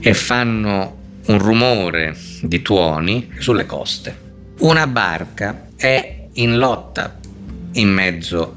e 0.00 0.14
fanno 0.14 0.96
un 1.26 1.38
rumore 1.38 2.16
di 2.40 2.62
tuoni 2.62 3.30
sulle 3.40 3.66
coste. 3.66 4.18
Una 4.60 4.86
barca 4.86 5.66
è 5.76 6.28
in 6.32 6.56
lotta 6.56 7.18
in 7.72 7.90
mezzo 7.90 8.56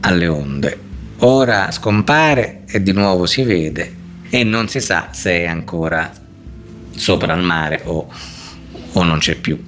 alle 0.00 0.26
onde. 0.26 0.78
Ora 1.20 1.70
scompare 1.70 2.64
e 2.66 2.82
di 2.82 2.92
nuovo 2.92 3.24
si 3.24 3.42
vede 3.42 3.94
e 4.28 4.44
non 4.44 4.68
si 4.68 4.80
sa 4.80 5.08
se 5.12 5.30
è 5.30 5.46
ancora 5.46 6.12
sopra 6.90 7.32
il 7.32 7.42
mare 7.42 7.80
o, 7.84 8.12
o 8.92 9.02
non 9.02 9.16
c'è 9.16 9.36
più. 9.36 9.58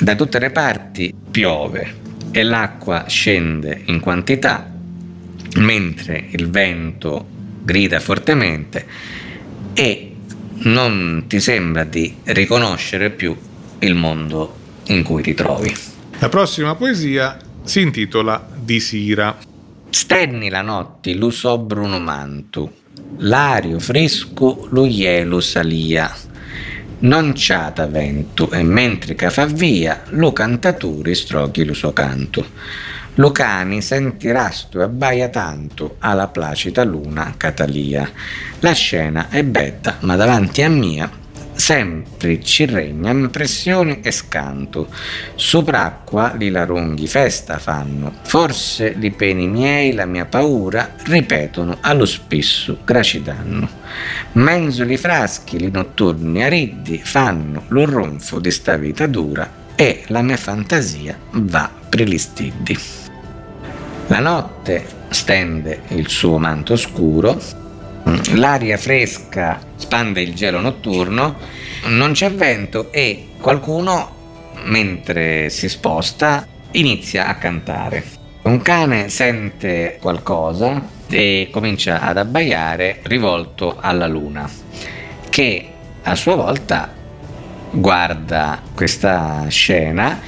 Da 0.00 0.14
tutte 0.14 0.38
le 0.38 0.50
parti 0.50 1.14
piove 1.30 2.00
e 2.30 2.42
l'acqua 2.42 3.04
scende 3.08 3.82
in 3.86 4.00
quantità 4.00 4.70
mentre 5.56 6.28
il 6.30 6.48
vento 6.48 7.26
grida 7.62 8.00
fortemente 8.00 8.86
e 9.74 10.14
non 10.64 11.24
ti 11.26 11.40
sembra 11.40 11.84
di 11.84 12.14
riconoscere 12.24 13.10
più 13.10 13.36
il 13.80 13.94
mondo 13.94 14.56
in 14.86 15.02
cui 15.02 15.22
ti 15.22 15.34
trovi. 15.34 15.74
La 16.18 16.28
prossima 16.28 16.74
poesia 16.74 17.36
si 17.62 17.80
intitola 17.80 18.48
Di 18.54 18.80
Sira. 18.80 19.36
Stenni 19.90 20.48
la 20.48 20.62
notte, 20.62 21.14
lu 21.14 21.30
so 21.30 21.58
bruno 21.58 21.98
mantu, 21.98 22.70
l'ario 23.18 23.78
fresco, 23.78 24.66
lu 24.70 24.84
ielo 24.86 25.40
salia, 25.40 26.14
non 27.02 27.34
ciata 27.34 27.86
vento, 27.86 28.50
e 28.50 28.62
mentre 28.62 29.14
che 29.14 29.30
fa 29.30 29.46
via, 29.46 30.02
lo 30.10 30.32
cantatore 30.32 31.14
stroghi 31.14 31.64
lo 31.64 31.74
suo 31.74 31.92
canto. 31.92 32.46
Lo 33.16 33.30
cani 33.30 33.82
senti 33.82 34.30
rasto 34.30 34.80
e 34.80 34.84
abbaia 34.84 35.28
tanto 35.28 35.96
alla 35.98 36.28
placida 36.28 36.82
luna 36.82 37.34
Catalia. 37.36 38.10
La 38.60 38.72
scena 38.72 39.28
è 39.28 39.44
bella, 39.44 39.98
ma 40.00 40.16
davanti 40.16 40.62
a 40.62 40.70
mia 40.70 41.20
sempre 41.54 42.42
ci 42.42 42.64
regna 42.64 43.10
impressione 43.10 44.00
e 44.00 44.10
scanto. 44.10 44.88
Sopracqua 45.34 46.34
li 46.36 46.50
larunghi 46.50 47.06
festa 47.06 47.58
fanno, 47.58 48.12
forse 48.22 48.92
li 48.96 49.10
peni 49.10 49.46
miei 49.46 49.92
la 49.92 50.06
mia 50.06 50.24
paura 50.24 50.94
ripetono 51.04 51.78
allo 51.80 52.06
spesso 52.06 52.78
gracidanno. 52.84 53.68
Menzoli 54.32 54.96
fraschi 54.96 55.58
li 55.58 55.70
notturni 55.70 56.42
ariddi 56.42 57.00
fanno 57.02 57.64
lo 57.68 57.84
ronfo 57.84 58.38
di 58.38 58.50
sta 58.50 58.76
vita 58.76 59.06
dura 59.06 59.60
e 59.74 60.04
la 60.08 60.22
mia 60.22 60.36
fantasia 60.36 61.16
va 61.32 61.70
prelistiddi. 61.88 62.78
La 64.08 64.20
notte 64.20 64.84
stende 65.08 65.82
il 65.88 66.08
suo 66.08 66.38
manto 66.38 66.76
scuro, 66.76 67.40
l'aria 68.34 68.76
fresca 68.76 69.60
spande 69.76 70.22
il 70.22 70.34
gelo 70.34 70.60
notturno, 70.60 71.36
non 71.86 72.12
c'è 72.12 72.30
vento 72.32 72.90
e 72.92 73.28
qualcuno, 73.40 74.50
mentre 74.64 75.50
si 75.50 75.68
sposta, 75.68 76.46
inizia 76.72 77.26
a 77.26 77.34
cantare. 77.34 78.04
Un 78.42 78.60
cane 78.60 79.08
sente 79.08 79.98
qualcosa 80.00 80.82
e 81.08 81.48
comincia 81.50 82.00
ad 82.00 82.16
abbaiare 82.16 83.00
rivolto 83.02 83.76
alla 83.80 84.06
luna, 84.06 84.48
che 85.28 85.68
a 86.02 86.14
sua 86.14 86.34
volta 86.34 86.92
guarda 87.70 88.60
questa 88.74 89.46
scena 89.48 90.20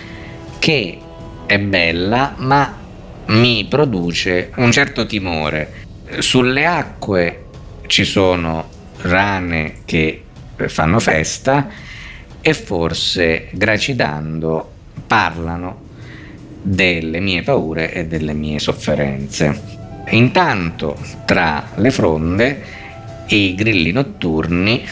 che 0.59 0.99
è 1.47 1.59
bella 1.59 2.35
ma 2.39 2.83
mi 3.27 3.65
produce 3.67 4.51
un 4.57 4.71
certo 4.71 5.07
timore. 5.07 5.83
Sulle 6.19 6.67
acque 6.67 7.44
ci 7.87 8.05
sono 8.05 8.69
rane 8.99 9.83
che 9.85 10.25
fanno 10.67 10.99
festa 10.99 11.69
e 12.41 12.55
forse 12.55 13.49
gracidando 13.53 14.71
parlano 15.07 15.83
delle 16.63 17.21
mie 17.21 17.43
paure 17.43 17.93
e 17.93 18.07
delle 18.07 18.33
mie 18.33 18.59
sofferenze. 18.59 19.83
Intanto 20.11 20.97
tra 21.25 21.71
le 21.77 21.91
fronde 21.91 22.63
i 23.29 23.55
grilli 23.55 23.91
notturni 23.91 24.87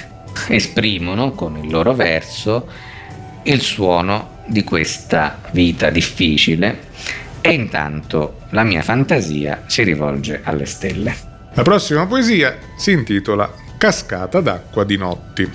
esprimono 0.49 1.33
con 1.33 1.57
il 1.57 1.71
loro 1.71 1.95
verso 1.95 2.67
il 3.45 3.61
suono 3.61 4.41
di 4.47 4.65
questa 4.65 5.41
vita 5.53 5.91
difficile 5.91 6.91
e 7.41 7.53
intanto 7.53 8.41
la 8.51 8.63
mia 8.63 8.83
fantasia 8.83 9.65
si 9.67 9.83
rivolge 9.83 10.41
alle 10.45 10.67
stelle. 10.67 11.32
La 11.55 11.63
prossima 11.63 12.07
poesia 12.07 12.57
si 12.77 12.93
intitola 12.93 13.53
Cascata 13.77 14.41
d'acqua 14.41 14.85
di 14.85 14.97
notti. 14.97 15.51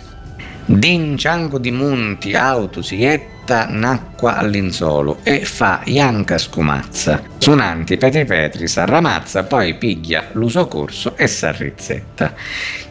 Din 0.65 1.17
di 1.57 1.71
monti 1.71 2.35
auto 2.35 2.83
siette 2.83 3.36
getta 3.47 3.67
n'acqua 3.69 4.35
all'insolo 4.35 5.19
e 5.23 5.45
fa 5.45 5.79
ianca 5.85 6.37
scumazza. 6.37 7.23
Sunanti 7.37 7.95
Petri 7.95 8.25
Petri 8.25 8.67
s'arramazza, 8.67 9.45
poi 9.45 9.75
piglia 9.75 10.25
l'uso 10.33 10.67
corso 10.67 11.15
e 11.15 11.27
s'arrizzetta. 11.27 12.33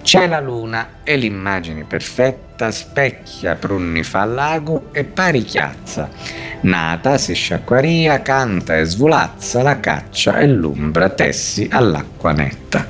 C'è 0.03 0.27
la 0.27 0.41
luna 0.41 1.01
e 1.05 1.17
l'immagine 1.17 1.85
perfetta 1.85 2.71
specchia 2.71 3.55
prunni 3.57 4.03
fa 4.03 4.25
lago 4.25 4.89
e 4.93 5.05
pari 5.05 5.43
chiazza. 5.43 6.09
Nata 6.61 7.19
si 7.19 7.35
sciacquaria, 7.35 8.23
canta 8.23 8.79
e 8.79 8.85
svolazza 8.85 9.63
la 9.63 9.79
caccia 9.79 10.39
e 10.39 10.47
l'umbra 10.49 11.11
tessi 11.11 11.69
all'acqua 11.71 12.33
netta. 12.33 12.89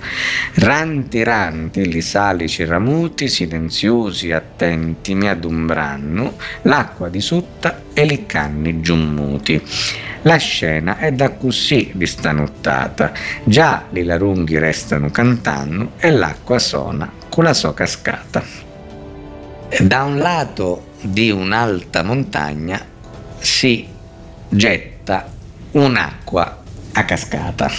Ranti 0.54 1.22
ranti 1.24 1.90
li 1.90 2.00
salici 2.00 2.64
ramuti, 2.64 3.28
silenziosi 3.28 4.30
attenti 4.30 5.14
mi 5.14 5.28
adumbranno, 5.28 6.36
l'acqua 6.62 7.08
di 7.08 7.20
sutta 7.56 7.82
e 7.92 8.04
li 8.04 8.26
canni 8.26 8.80
giummuti. 8.80 9.60
La 10.22 10.36
scena 10.36 10.98
è 10.98 11.12
da 11.12 11.30
così 11.32 11.90
distanottata, 11.94 13.12
già 13.44 13.84
li 13.90 14.04
larunghi 14.04 14.58
restano 14.58 15.10
cantando 15.10 15.92
e 15.98 16.10
l'acqua 16.10 16.58
suona 16.58 17.10
con 17.28 17.44
la 17.44 17.54
sua 17.54 17.72
cascata. 17.74 18.42
Da 19.80 20.02
un 20.04 20.18
lato 20.18 20.92
di 21.00 21.30
un'alta 21.30 22.02
montagna 22.02 22.84
si 23.38 23.86
getta 24.48 25.32
un'acqua 25.72 26.62
a 26.92 27.04
cascata 27.04 27.70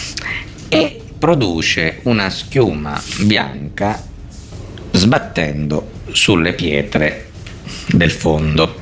e 0.70 1.02
produce 1.18 2.00
una 2.04 2.30
schiuma 2.30 3.02
bianca 3.22 4.02
sbattendo 4.92 5.92
sulle 6.12 6.54
pietre 6.54 7.30
del 7.88 8.12
fondo. 8.12 8.76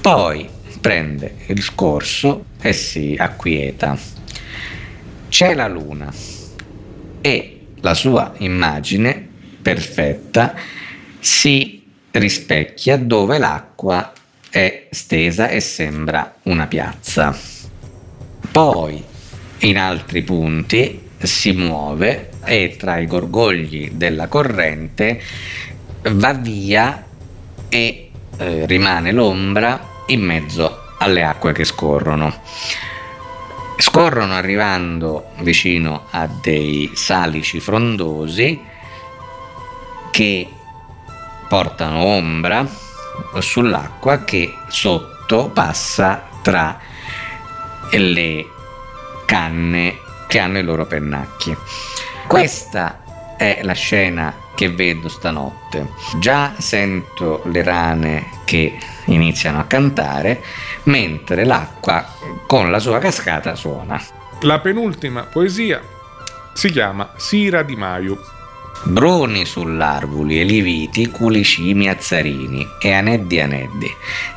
Poi 0.00 0.48
prende 0.80 1.36
il 1.46 1.74
corso 1.74 2.46
e 2.60 2.72
si 2.72 3.16
acquieta. 3.18 3.98
C'è 5.28 5.54
la 5.54 5.68
luna 5.68 6.12
e 7.20 7.66
la 7.80 7.94
sua 7.94 8.32
immagine 8.38 9.28
perfetta 9.60 10.54
si 11.20 11.84
rispecchia 12.12 12.96
dove 12.96 13.38
l'acqua 13.38 14.12
è 14.50 14.88
stesa 14.90 15.48
e 15.48 15.60
sembra 15.60 16.36
una 16.44 16.66
piazza. 16.66 17.36
Poi 18.50 19.04
in 19.58 19.76
altri 19.76 20.22
punti 20.22 21.06
si 21.18 21.52
muove 21.52 22.30
e 22.44 22.76
tra 22.78 22.98
i 22.98 23.06
gorgogli 23.06 23.90
della 23.90 24.28
corrente 24.28 25.20
va 26.02 26.32
via 26.32 27.04
e 27.68 28.07
eh, 28.38 28.66
rimane 28.66 29.12
l'ombra 29.12 29.80
in 30.06 30.22
mezzo 30.22 30.94
alle 30.98 31.24
acque 31.24 31.52
che 31.52 31.64
scorrono. 31.64 32.40
Scorrono 33.76 34.34
arrivando 34.34 35.30
vicino 35.40 36.06
a 36.10 36.26
dei 36.26 36.90
salici 36.94 37.60
frondosi 37.60 38.60
che 40.10 40.48
portano 41.48 42.04
ombra 42.04 42.66
sull'acqua 43.38 44.24
che 44.24 44.52
sotto 44.68 45.50
passa 45.50 46.26
tra 46.42 46.78
le 47.90 48.46
canne 49.24 49.98
che 50.26 50.38
hanno 50.38 50.58
i 50.58 50.62
loro 50.62 50.86
pennacchi. 50.86 51.56
Questa 52.26 53.02
è 53.36 53.60
la 53.62 53.72
scena 53.72 54.34
che 54.58 54.70
vedo 54.70 55.08
stanotte. 55.08 55.92
Già 56.18 56.52
sento 56.58 57.42
le 57.44 57.62
rane 57.62 58.26
che 58.44 58.76
iniziano 59.04 59.60
a 59.60 59.66
cantare 59.66 60.42
mentre 60.84 61.44
l'acqua 61.44 62.04
con 62.44 62.68
la 62.68 62.80
sua 62.80 62.98
cascata 62.98 63.54
suona. 63.54 64.02
La 64.40 64.58
penultima 64.58 65.22
poesia 65.22 65.80
si 66.54 66.72
chiama 66.72 67.12
Sira 67.14 67.62
di 67.62 67.76
Maiu 67.76 68.18
Bruni 68.84 69.44
sull'arvuli 69.44 70.40
e 70.40 70.44
liviti, 70.44 71.10
culicimi 71.10 71.88
azzarini 71.88 72.66
e 72.80 72.92
aneddi 72.92 73.40
aneddi. 73.40 73.90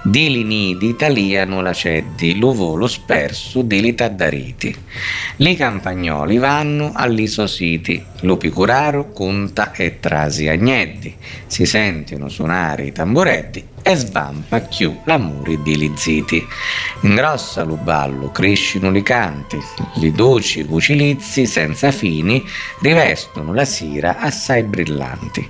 Dili 0.04 0.44
nidi 0.44 0.96
taliano 0.96 1.62
la 1.62 1.74
ceddi, 1.74 2.38
lo 2.38 2.52
volo 2.54 2.88
sperso 2.88 3.62
dili 3.62 3.94
taddariti. 3.94 4.76
Li 5.38 5.56
campagnoli 5.56 6.38
vanno 6.38 6.92
all'iso 6.94 7.46
siti, 7.46 8.04
lo 8.22 8.38
picuraro 8.38 9.12
conta 9.12 9.72
e 9.74 10.00
trasi 10.00 10.48
agneddi. 10.48 11.16
Si 11.46 11.66
sentono 11.66 12.28
suonare 12.28 12.88
i 12.88 12.92
tamburetti 12.92 13.71
e 13.84 13.96
svampa 13.96 14.60
chiù 14.62 15.02
la 15.06 15.18
muri 15.18 15.62
di 15.62 15.78
lizziti. 15.78 16.46
Ingrossa 17.02 17.64
lo 17.64 17.76
ballo, 17.76 18.32
crescino 18.32 18.90
li 18.90 19.02
canti, 19.02 19.60
li 19.96 20.12
dolci 20.12 20.66
cucilizzi 20.66 21.46
senza 21.46 21.92
fini 21.92 22.44
rivestono 22.80 23.54
la 23.54 23.66
sira 23.66 24.18
assai 24.20 24.64
brillanti. 24.64 25.50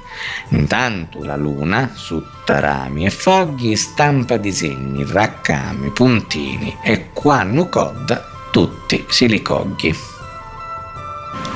Intanto 0.50 1.24
la 1.24 1.36
luna, 1.36 1.92
su 1.94 2.24
rami 2.46 3.06
e 3.06 3.10
fogli, 3.10 3.76
stampa 3.76 4.38
disegni, 4.38 5.06
raccami, 5.08 5.90
puntini 5.92 6.76
e 6.84 7.12
quando 7.14 7.70
codda 7.70 8.26
tutti 8.52 9.06
si 9.10 9.28
li. 9.28 9.42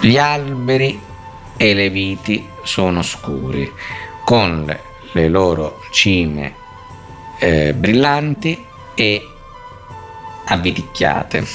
Gli 0.01 0.17
alberi 0.17 0.99
e 1.57 1.73
le 1.73 1.89
viti 1.89 2.47
sono 2.63 3.01
scuri, 3.01 3.71
con 4.23 4.77
le 5.11 5.27
loro 5.29 5.81
cime 5.91 6.63
eh, 7.39 7.73
brillanti 7.73 8.63
e 8.95 9.27
avviticchiate. 10.45 11.45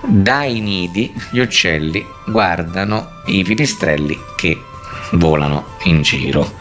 Dai 0.00 0.60
nidi 0.60 1.12
gli 1.32 1.40
uccelli 1.40 2.04
guardano 2.26 3.22
i 3.26 3.42
pipistrelli 3.42 4.18
che 4.36 4.56
volano 5.12 5.76
in 5.84 6.02
giro. 6.02 6.52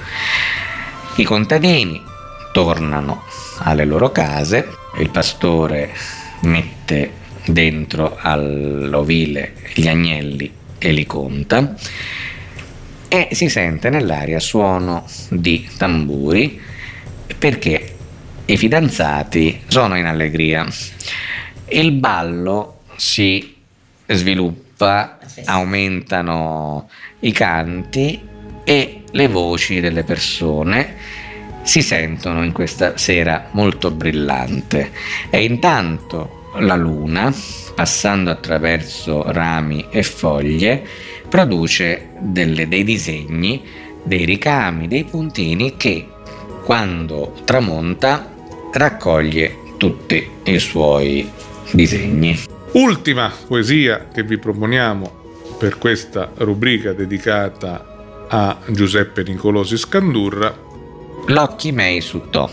I 1.15 1.23
contadini 1.23 2.01
tornano 2.51 3.23
alle 3.59 3.85
loro 3.85 4.11
case, 4.11 4.67
il 4.97 5.09
pastore 5.09 5.93
mette 6.41 7.25
dentro 7.45 8.17
all'ovile 8.19 9.53
gli 9.73 9.87
agnelli 9.87 10.51
e 10.77 10.91
li 10.91 11.05
conta 11.05 11.75
e 13.07 13.29
si 13.31 13.47
sente 13.47 13.89
nell'aria 13.89 14.39
suono 14.39 15.05
di 15.29 15.67
tamburi 15.77 16.59
perché 17.37 17.96
i 18.49 18.55
fidanzati 18.55 19.63
sono 19.67 19.97
in 19.97 20.05
allegria. 20.05 20.65
Il 21.67 21.91
ballo 21.91 22.79
si 22.95 23.55
sviluppa, 24.05 25.17
aumentano 25.45 26.89
i 27.19 27.33
canti 27.33 28.19
e 28.63 29.01
le 29.11 29.27
voci 29.27 29.81
delle 29.81 30.03
persone 30.03 30.95
si 31.63 31.81
sentono 31.81 32.41
in 32.45 32.53
questa 32.53 32.97
sera 32.97 33.49
molto 33.51 33.91
brillante 33.91 34.91
e 35.29 35.43
intanto 35.43 36.51
la 36.59 36.77
luna, 36.77 37.33
passando 37.75 38.31
attraverso 38.31 39.29
rami 39.29 39.87
e 39.89 40.03
foglie, 40.03 40.87
produce 41.27 42.11
delle, 42.19 42.69
dei 42.69 42.85
disegni, 42.85 43.61
dei 44.03 44.23
ricami, 44.23 44.87
dei 44.87 45.03
puntini 45.03 45.75
che 45.75 46.07
quando 46.63 47.33
tramonta 47.43 48.35
raccoglie 48.73 49.65
tutti 49.77 50.29
i 50.43 50.59
suoi 50.59 51.29
disegni. 51.71 52.37
Ultima 52.73 53.31
poesia 53.47 54.07
che 54.13 54.23
vi 54.23 54.37
proponiamo 54.37 55.55
per 55.57 55.77
questa 55.77 56.31
rubrica 56.35 56.93
dedicata 56.93 58.25
a 58.27 58.57
Giuseppe 58.67 59.23
Nicolosi 59.23 59.77
Scandurra. 59.77 60.55
L'occhi 61.27 61.71
mei 61.71 62.01
su 62.01 62.29
to. 62.29 62.49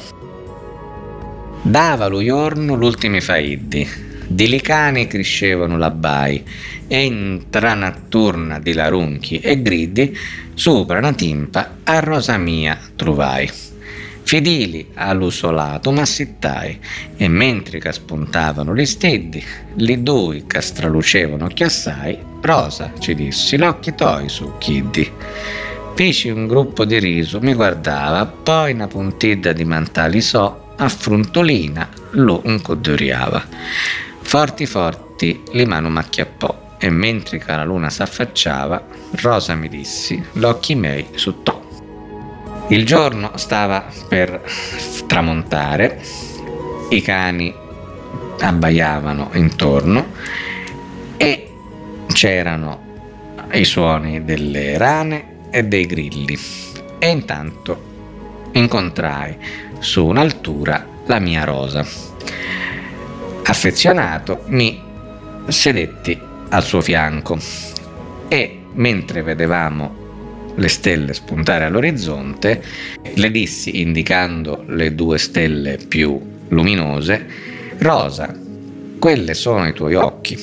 Dava 1.62 2.06
lo 2.06 2.22
giorno 2.22 2.74
l'ultimi 2.74 3.20
faiddi, 3.20 3.88
di 4.26 4.48
licani 4.48 5.06
crescevano 5.06 5.76
labbai, 5.76 6.44
e 6.86 7.04
in 7.04 7.44
tranatturna 7.50 8.58
di 8.58 8.72
larunchi 8.72 9.38
e 9.38 9.60
gridi, 9.62 10.16
sopra 10.54 10.98
una 10.98 11.12
timpa 11.12 11.78
a 11.82 11.98
rosa 12.00 12.36
mia 12.36 12.78
trovai 12.94 13.50
fedeli 14.24 14.88
all'usolato 14.94 15.92
massittai, 15.92 16.80
e 17.16 17.28
mentre 17.28 17.78
che 17.78 17.92
spuntavano 17.92 18.74
gli 18.74 18.86
steddi, 18.86 19.44
le 19.74 20.02
due 20.02 20.44
che 20.46 20.60
stralucevano 20.60 21.46
chiassai, 21.46 22.18
Rosa 22.40 22.92
ci 22.98 23.14
dissi 23.14 23.56
l'occhi 23.56 23.94
toi 23.94 24.28
su 24.28 24.54
chiddi. 24.58 25.10
Feci 25.94 26.28
un 26.28 26.46
gruppo 26.46 26.84
di 26.84 26.98
riso, 26.98 27.38
mi 27.40 27.54
guardava, 27.54 28.26
poi 28.26 28.72
una 28.72 28.88
puntetta 28.88 29.52
di 29.52 29.64
mantali 29.64 30.20
so, 30.20 30.72
a 30.76 30.88
frontolina 30.88 31.88
lo 32.12 32.42
incodoriava. 32.44 33.46
Forti 34.20 34.66
forti 34.66 35.42
li 35.52 35.64
mano 35.64 35.88
macchiappò, 35.90 36.76
e 36.78 36.90
mentre 36.90 37.38
che 37.38 37.52
la 37.52 37.64
luna 37.64 37.90
s'affacciava, 37.90 38.84
Rosa 39.20 39.54
mi 39.54 39.68
dissi, 39.68 40.20
l'occhi 40.32 40.74
miei 40.74 41.06
su 41.14 41.42
to. 41.42 41.63
Il 42.68 42.86
giorno 42.86 43.32
stava 43.36 43.84
per 44.08 44.42
tramontare 45.06 46.00
i 46.88 47.02
cani 47.02 47.54
abbaiavano 48.40 49.30
intorno 49.34 50.06
e 51.18 51.50
c'erano 52.06 52.80
i 53.52 53.64
suoni 53.64 54.24
delle 54.24 54.78
rane 54.78 55.48
e 55.50 55.64
dei 55.64 55.84
grilli. 55.84 56.38
E 56.98 57.10
intanto 57.10 58.48
incontrai 58.52 59.36
su 59.78 60.06
un'altura 60.06 60.86
la 61.04 61.18
mia 61.18 61.44
rosa. 61.44 61.84
Affezionato 63.44 64.44
mi 64.46 64.80
sedetti 65.48 66.18
al 66.48 66.62
suo 66.62 66.80
fianco 66.80 67.36
e 68.28 68.60
mentre 68.72 69.22
vedevamo 69.22 70.03
le 70.56 70.68
stelle 70.68 71.12
spuntare 71.14 71.64
all'orizzonte, 71.64 72.62
le 73.14 73.30
dissi 73.30 73.80
indicando 73.80 74.64
le 74.68 74.94
due 74.94 75.18
stelle 75.18 75.78
più 75.88 76.20
luminose, 76.48 77.26
Rosa, 77.78 78.34
quelle 78.98 79.34
sono 79.34 79.66
i 79.66 79.72
tuoi 79.72 79.94
occhi. 79.94 80.38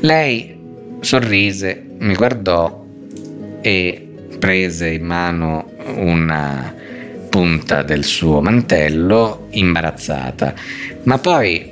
Lei 0.00 0.58
sorrise, 1.00 1.84
mi 1.98 2.14
guardò 2.14 2.84
e 3.60 4.08
prese 4.38 4.88
in 4.88 5.04
mano 5.04 5.70
una 5.96 6.74
punta 7.28 7.82
del 7.82 8.04
suo 8.04 8.40
mantello 8.40 9.46
imbarazzata, 9.50 10.54
ma 11.04 11.18
poi 11.18 11.70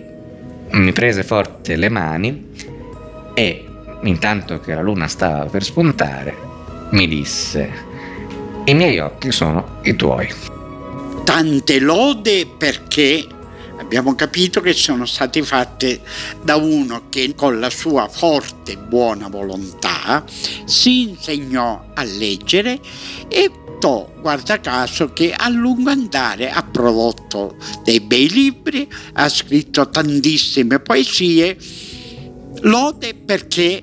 mi 0.72 0.92
prese 0.92 1.24
forte 1.24 1.76
le 1.76 1.88
mani 1.88 2.48
e 3.34 3.64
intanto 4.02 4.60
che 4.60 4.74
la 4.74 4.82
luna 4.82 5.08
stava 5.08 5.46
per 5.46 5.64
spuntare 5.64 6.49
mi 6.90 7.06
disse 7.08 7.88
i 8.64 8.74
miei 8.74 8.98
occhi 8.98 9.32
sono 9.32 9.80
i 9.82 9.96
tuoi. 9.96 10.28
Tante 11.24 11.78
lode 11.80 12.46
perché 12.46 13.26
abbiamo 13.78 14.14
capito 14.14 14.60
che 14.60 14.72
sono 14.72 15.06
state 15.06 15.42
fatte 15.42 16.00
da 16.42 16.56
uno 16.56 17.08
che 17.08 17.34
con 17.34 17.58
la 17.58 17.70
sua 17.70 18.08
forte 18.08 18.76
buona 18.76 19.28
volontà 19.28 20.24
si 20.64 21.08
insegnò 21.08 21.86
a 21.94 22.02
leggere 22.02 22.78
e 23.28 23.50
guarda 24.20 24.60
caso 24.60 25.14
che 25.14 25.32
a 25.32 25.48
lungo 25.48 25.88
andare 25.88 26.50
ha 26.50 26.62
prodotto 26.62 27.56
dei 27.82 28.00
bei 28.00 28.28
libri, 28.28 28.86
ha 29.14 29.26
scritto 29.30 29.88
tantissime 29.88 30.80
poesie, 30.80 31.56
lode 32.60 33.14
perché 33.14 33.82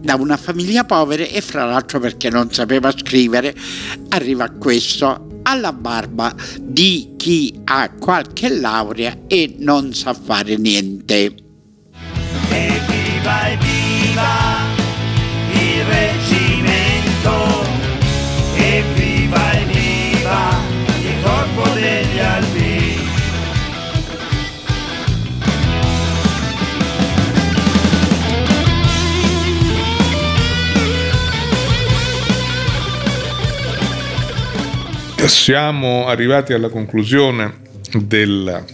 da 0.00 0.14
una 0.14 0.36
famiglia 0.36 0.84
povera 0.84 1.24
e 1.24 1.40
fra 1.40 1.64
l'altro 1.64 2.00
perché 2.00 2.30
non 2.30 2.52
sapeva 2.52 2.90
scrivere, 2.90 3.54
arriva 4.10 4.44
a 4.44 4.50
questo 4.50 5.40
alla 5.42 5.72
barba 5.72 6.34
di 6.60 7.14
chi 7.16 7.60
ha 7.64 7.90
qualche 7.98 8.54
laurea 8.54 9.16
e 9.26 9.54
non 9.58 9.94
sa 9.94 10.12
fare 10.12 10.56
niente. 10.56 11.34
Evviva, 12.50 13.50
evviva 13.50 14.76
il 15.52 15.84
reggimento, 15.84 16.37
Siamo 35.26 36.06
arrivati 36.06 36.52
alla 36.52 36.68
conclusione 36.68 37.58
della 37.92 38.64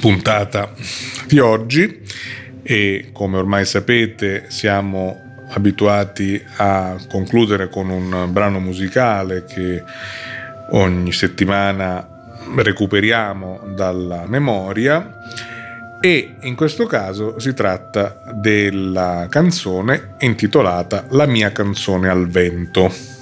puntata 0.00 0.72
di 1.26 1.38
oggi 1.38 2.02
e 2.62 3.10
come 3.12 3.38
ormai 3.38 3.64
sapete 3.64 4.46
siamo 4.48 5.20
abituati 5.50 6.42
a 6.56 6.96
concludere 7.08 7.68
con 7.68 7.88
un 7.90 8.28
brano 8.30 8.58
musicale 8.58 9.44
che 9.44 9.82
ogni 10.70 11.12
settimana 11.12 12.08
recuperiamo 12.56 13.60
dalla 13.74 14.24
memoria 14.26 15.18
e 16.00 16.36
in 16.40 16.54
questo 16.54 16.86
caso 16.86 17.38
si 17.38 17.54
tratta 17.54 18.20
della 18.34 19.26
canzone 19.30 20.14
intitolata 20.18 21.06
La 21.10 21.26
mia 21.26 21.52
canzone 21.52 22.08
al 22.08 22.28
vento. 22.28 23.13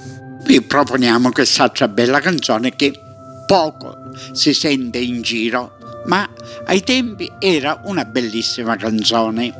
Vi 0.45 0.61
proponiamo 0.61 1.31
quest'altra 1.31 1.87
bella 1.87 2.19
canzone 2.19 2.75
che 2.75 2.93
poco 3.45 4.11
si 4.33 4.53
sente 4.53 4.97
in 4.97 5.21
giro, 5.21 5.77
ma 6.05 6.29
ai 6.65 6.81
tempi 6.81 7.31
era 7.39 7.79
una 7.85 8.03
bellissima 8.03 8.75
canzone. 8.75 9.53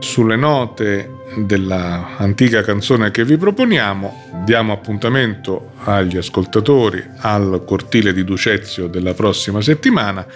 Sulle 0.00 0.36
note 0.36 1.10
della 1.46 2.16
antica 2.18 2.62
canzone 2.62 3.10
che 3.10 3.24
vi 3.24 3.36
proponiamo, 3.36 4.42
diamo 4.44 4.72
appuntamento 4.72 5.72
agli 5.84 6.16
ascoltatori 6.16 7.02
al 7.18 7.62
cortile 7.66 8.12
di 8.12 8.24
Ducezio 8.24 8.88
della 8.88 9.14
prossima 9.14 9.60
settimana, 9.60 10.26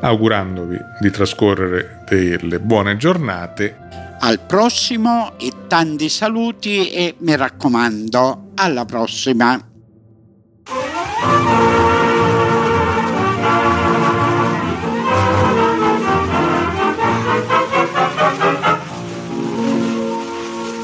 augurandovi 0.00 0.78
di 0.98 1.10
trascorrere 1.10 2.02
delle 2.08 2.58
buone 2.58 2.96
giornate. 2.96 3.99
Al 4.22 4.38
prossimo 4.46 5.32
e 5.38 5.50
tanti 5.66 6.10
saluti 6.10 6.90
e 6.90 7.14
mi 7.20 7.34
raccomando, 7.34 8.50
alla 8.54 8.84
prossima. 8.84 9.58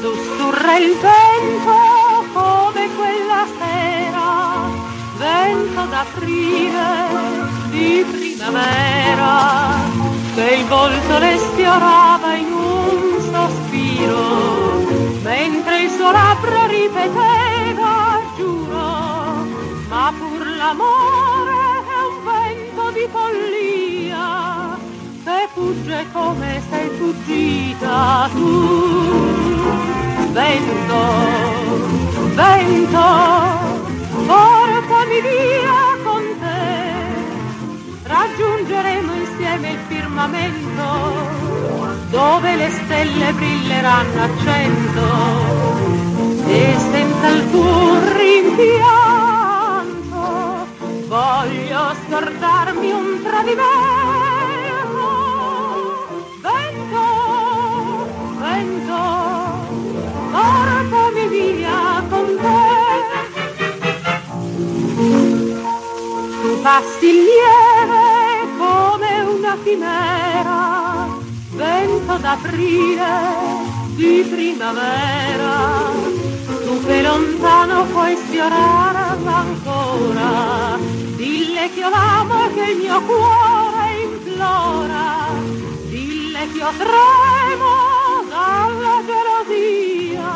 Sussurra 0.01 0.77
il 0.77 0.97
vento 0.99 1.77
come 2.33 2.89
quella 2.95 3.45
sera, 3.59 4.67
vento 5.17 5.85
d'aprile 5.85 6.85
di 7.69 8.03
primavera, 8.11 9.75
che 10.33 10.55
il 10.55 10.65
volto 10.65 11.19
le 11.19 11.37
sfiorava 11.37 12.33
in 12.33 12.51
un 12.51 12.66
suo 16.07 16.11
labbro 16.11 16.67
ripeteva, 16.67 18.21
giuro, 18.37 19.45
ma 19.89 20.13
pur 20.17 20.47
l'amore 20.55 21.51
è 21.85 21.99
un 22.07 22.17
vento 22.23 22.91
di 22.91 23.07
follia, 23.11 24.77
che 25.23 25.47
fugge 25.53 26.05
come 26.13 26.61
sei 26.69 26.89
fuggita 26.97 28.29
tu. 28.33 28.45
Vento, 30.31 31.01
vento, 32.35 33.05
portami 34.27 35.21
via 35.21 35.97
con 36.03 36.23
te, 36.39 36.77
raggiungeremo 38.03 39.13
insieme 39.13 39.71
il 39.71 39.79
firmamento, 39.87 41.46
dove 42.09 42.55
le 42.55 42.69
stelle 42.69 43.33
brilleranno 43.33 44.23
a 44.23 44.29
cento, 44.43 45.05
e 46.47 46.75
senza 46.91 47.27
alcun 47.27 48.17
rimpianto, 48.17 48.85
voglio 51.07 51.95
scordarmi 52.05 52.91
un 52.91 53.21
tradimento. 53.23 53.65
Vento, 56.41 57.03
vento, 58.39 58.99
portami 60.31 61.27
via 61.27 62.03
con 62.09 62.25
te. 62.41 62.65
Tu 66.41 66.51
passi 66.61 67.11
lieve 67.11 68.05
come 68.57 69.09
una 69.21 69.55
chimera, 69.63 70.46
vento 71.57 72.17
d'aprile 72.17 73.13
di 73.95 74.25
primavera. 74.29 75.55
Tu 76.63 76.85
che 76.85 77.01
lontano 77.01 77.85
puoi 77.85 78.15
sfiorarla 78.15 79.35
ancora, 79.35 80.77
dille 81.15 81.69
che 81.73 81.79
io 81.79 81.89
l'amo 81.89 82.49
che 82.53 82.71
il 82.71 82.77
mio 82.77 83.01
cuore 83.01 83.83
implora, 84.03 85.27
dille 85.89 86.39
che 86.51 86.57
io 86.57 86.71
tremo 86.77 87.73
dalla 88.29 88.95
gelosia, 89.09 90.33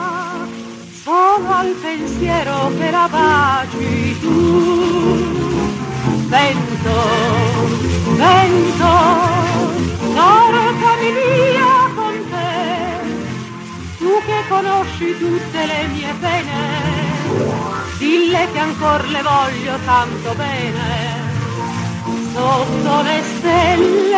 solo 1.03 1.49
al 1.53 1.76
pensiero 1.82 2.72
che 2.78 2.89
la 2.89 3.07
baci 3.09 4.19
tu. 4.19 5.39
Vento, 6.28 6.95
vento, 8.15 9.20
portami 10.14 11.12
via 11.12 11.89
con 11.95 12.30
te, 12.30 12.47
tu 13.97 14.12
che 14.26 14.43
conosci 14.47 15.18
tutte 15.18 15.66
le 15.66 15.88
mie 15.88 16.14
pene, 16.20 16.59
dille 17.97 18.51
che 18.51 18.59
ancor 18.59 19.07
le 19.07 19.22
voglio 19.22 19.78
tanto 19.86 20.34
bene, 20.36 20.89
sotto 22.34 23.01
le 23.01 23.24
stelle 23.38 24.11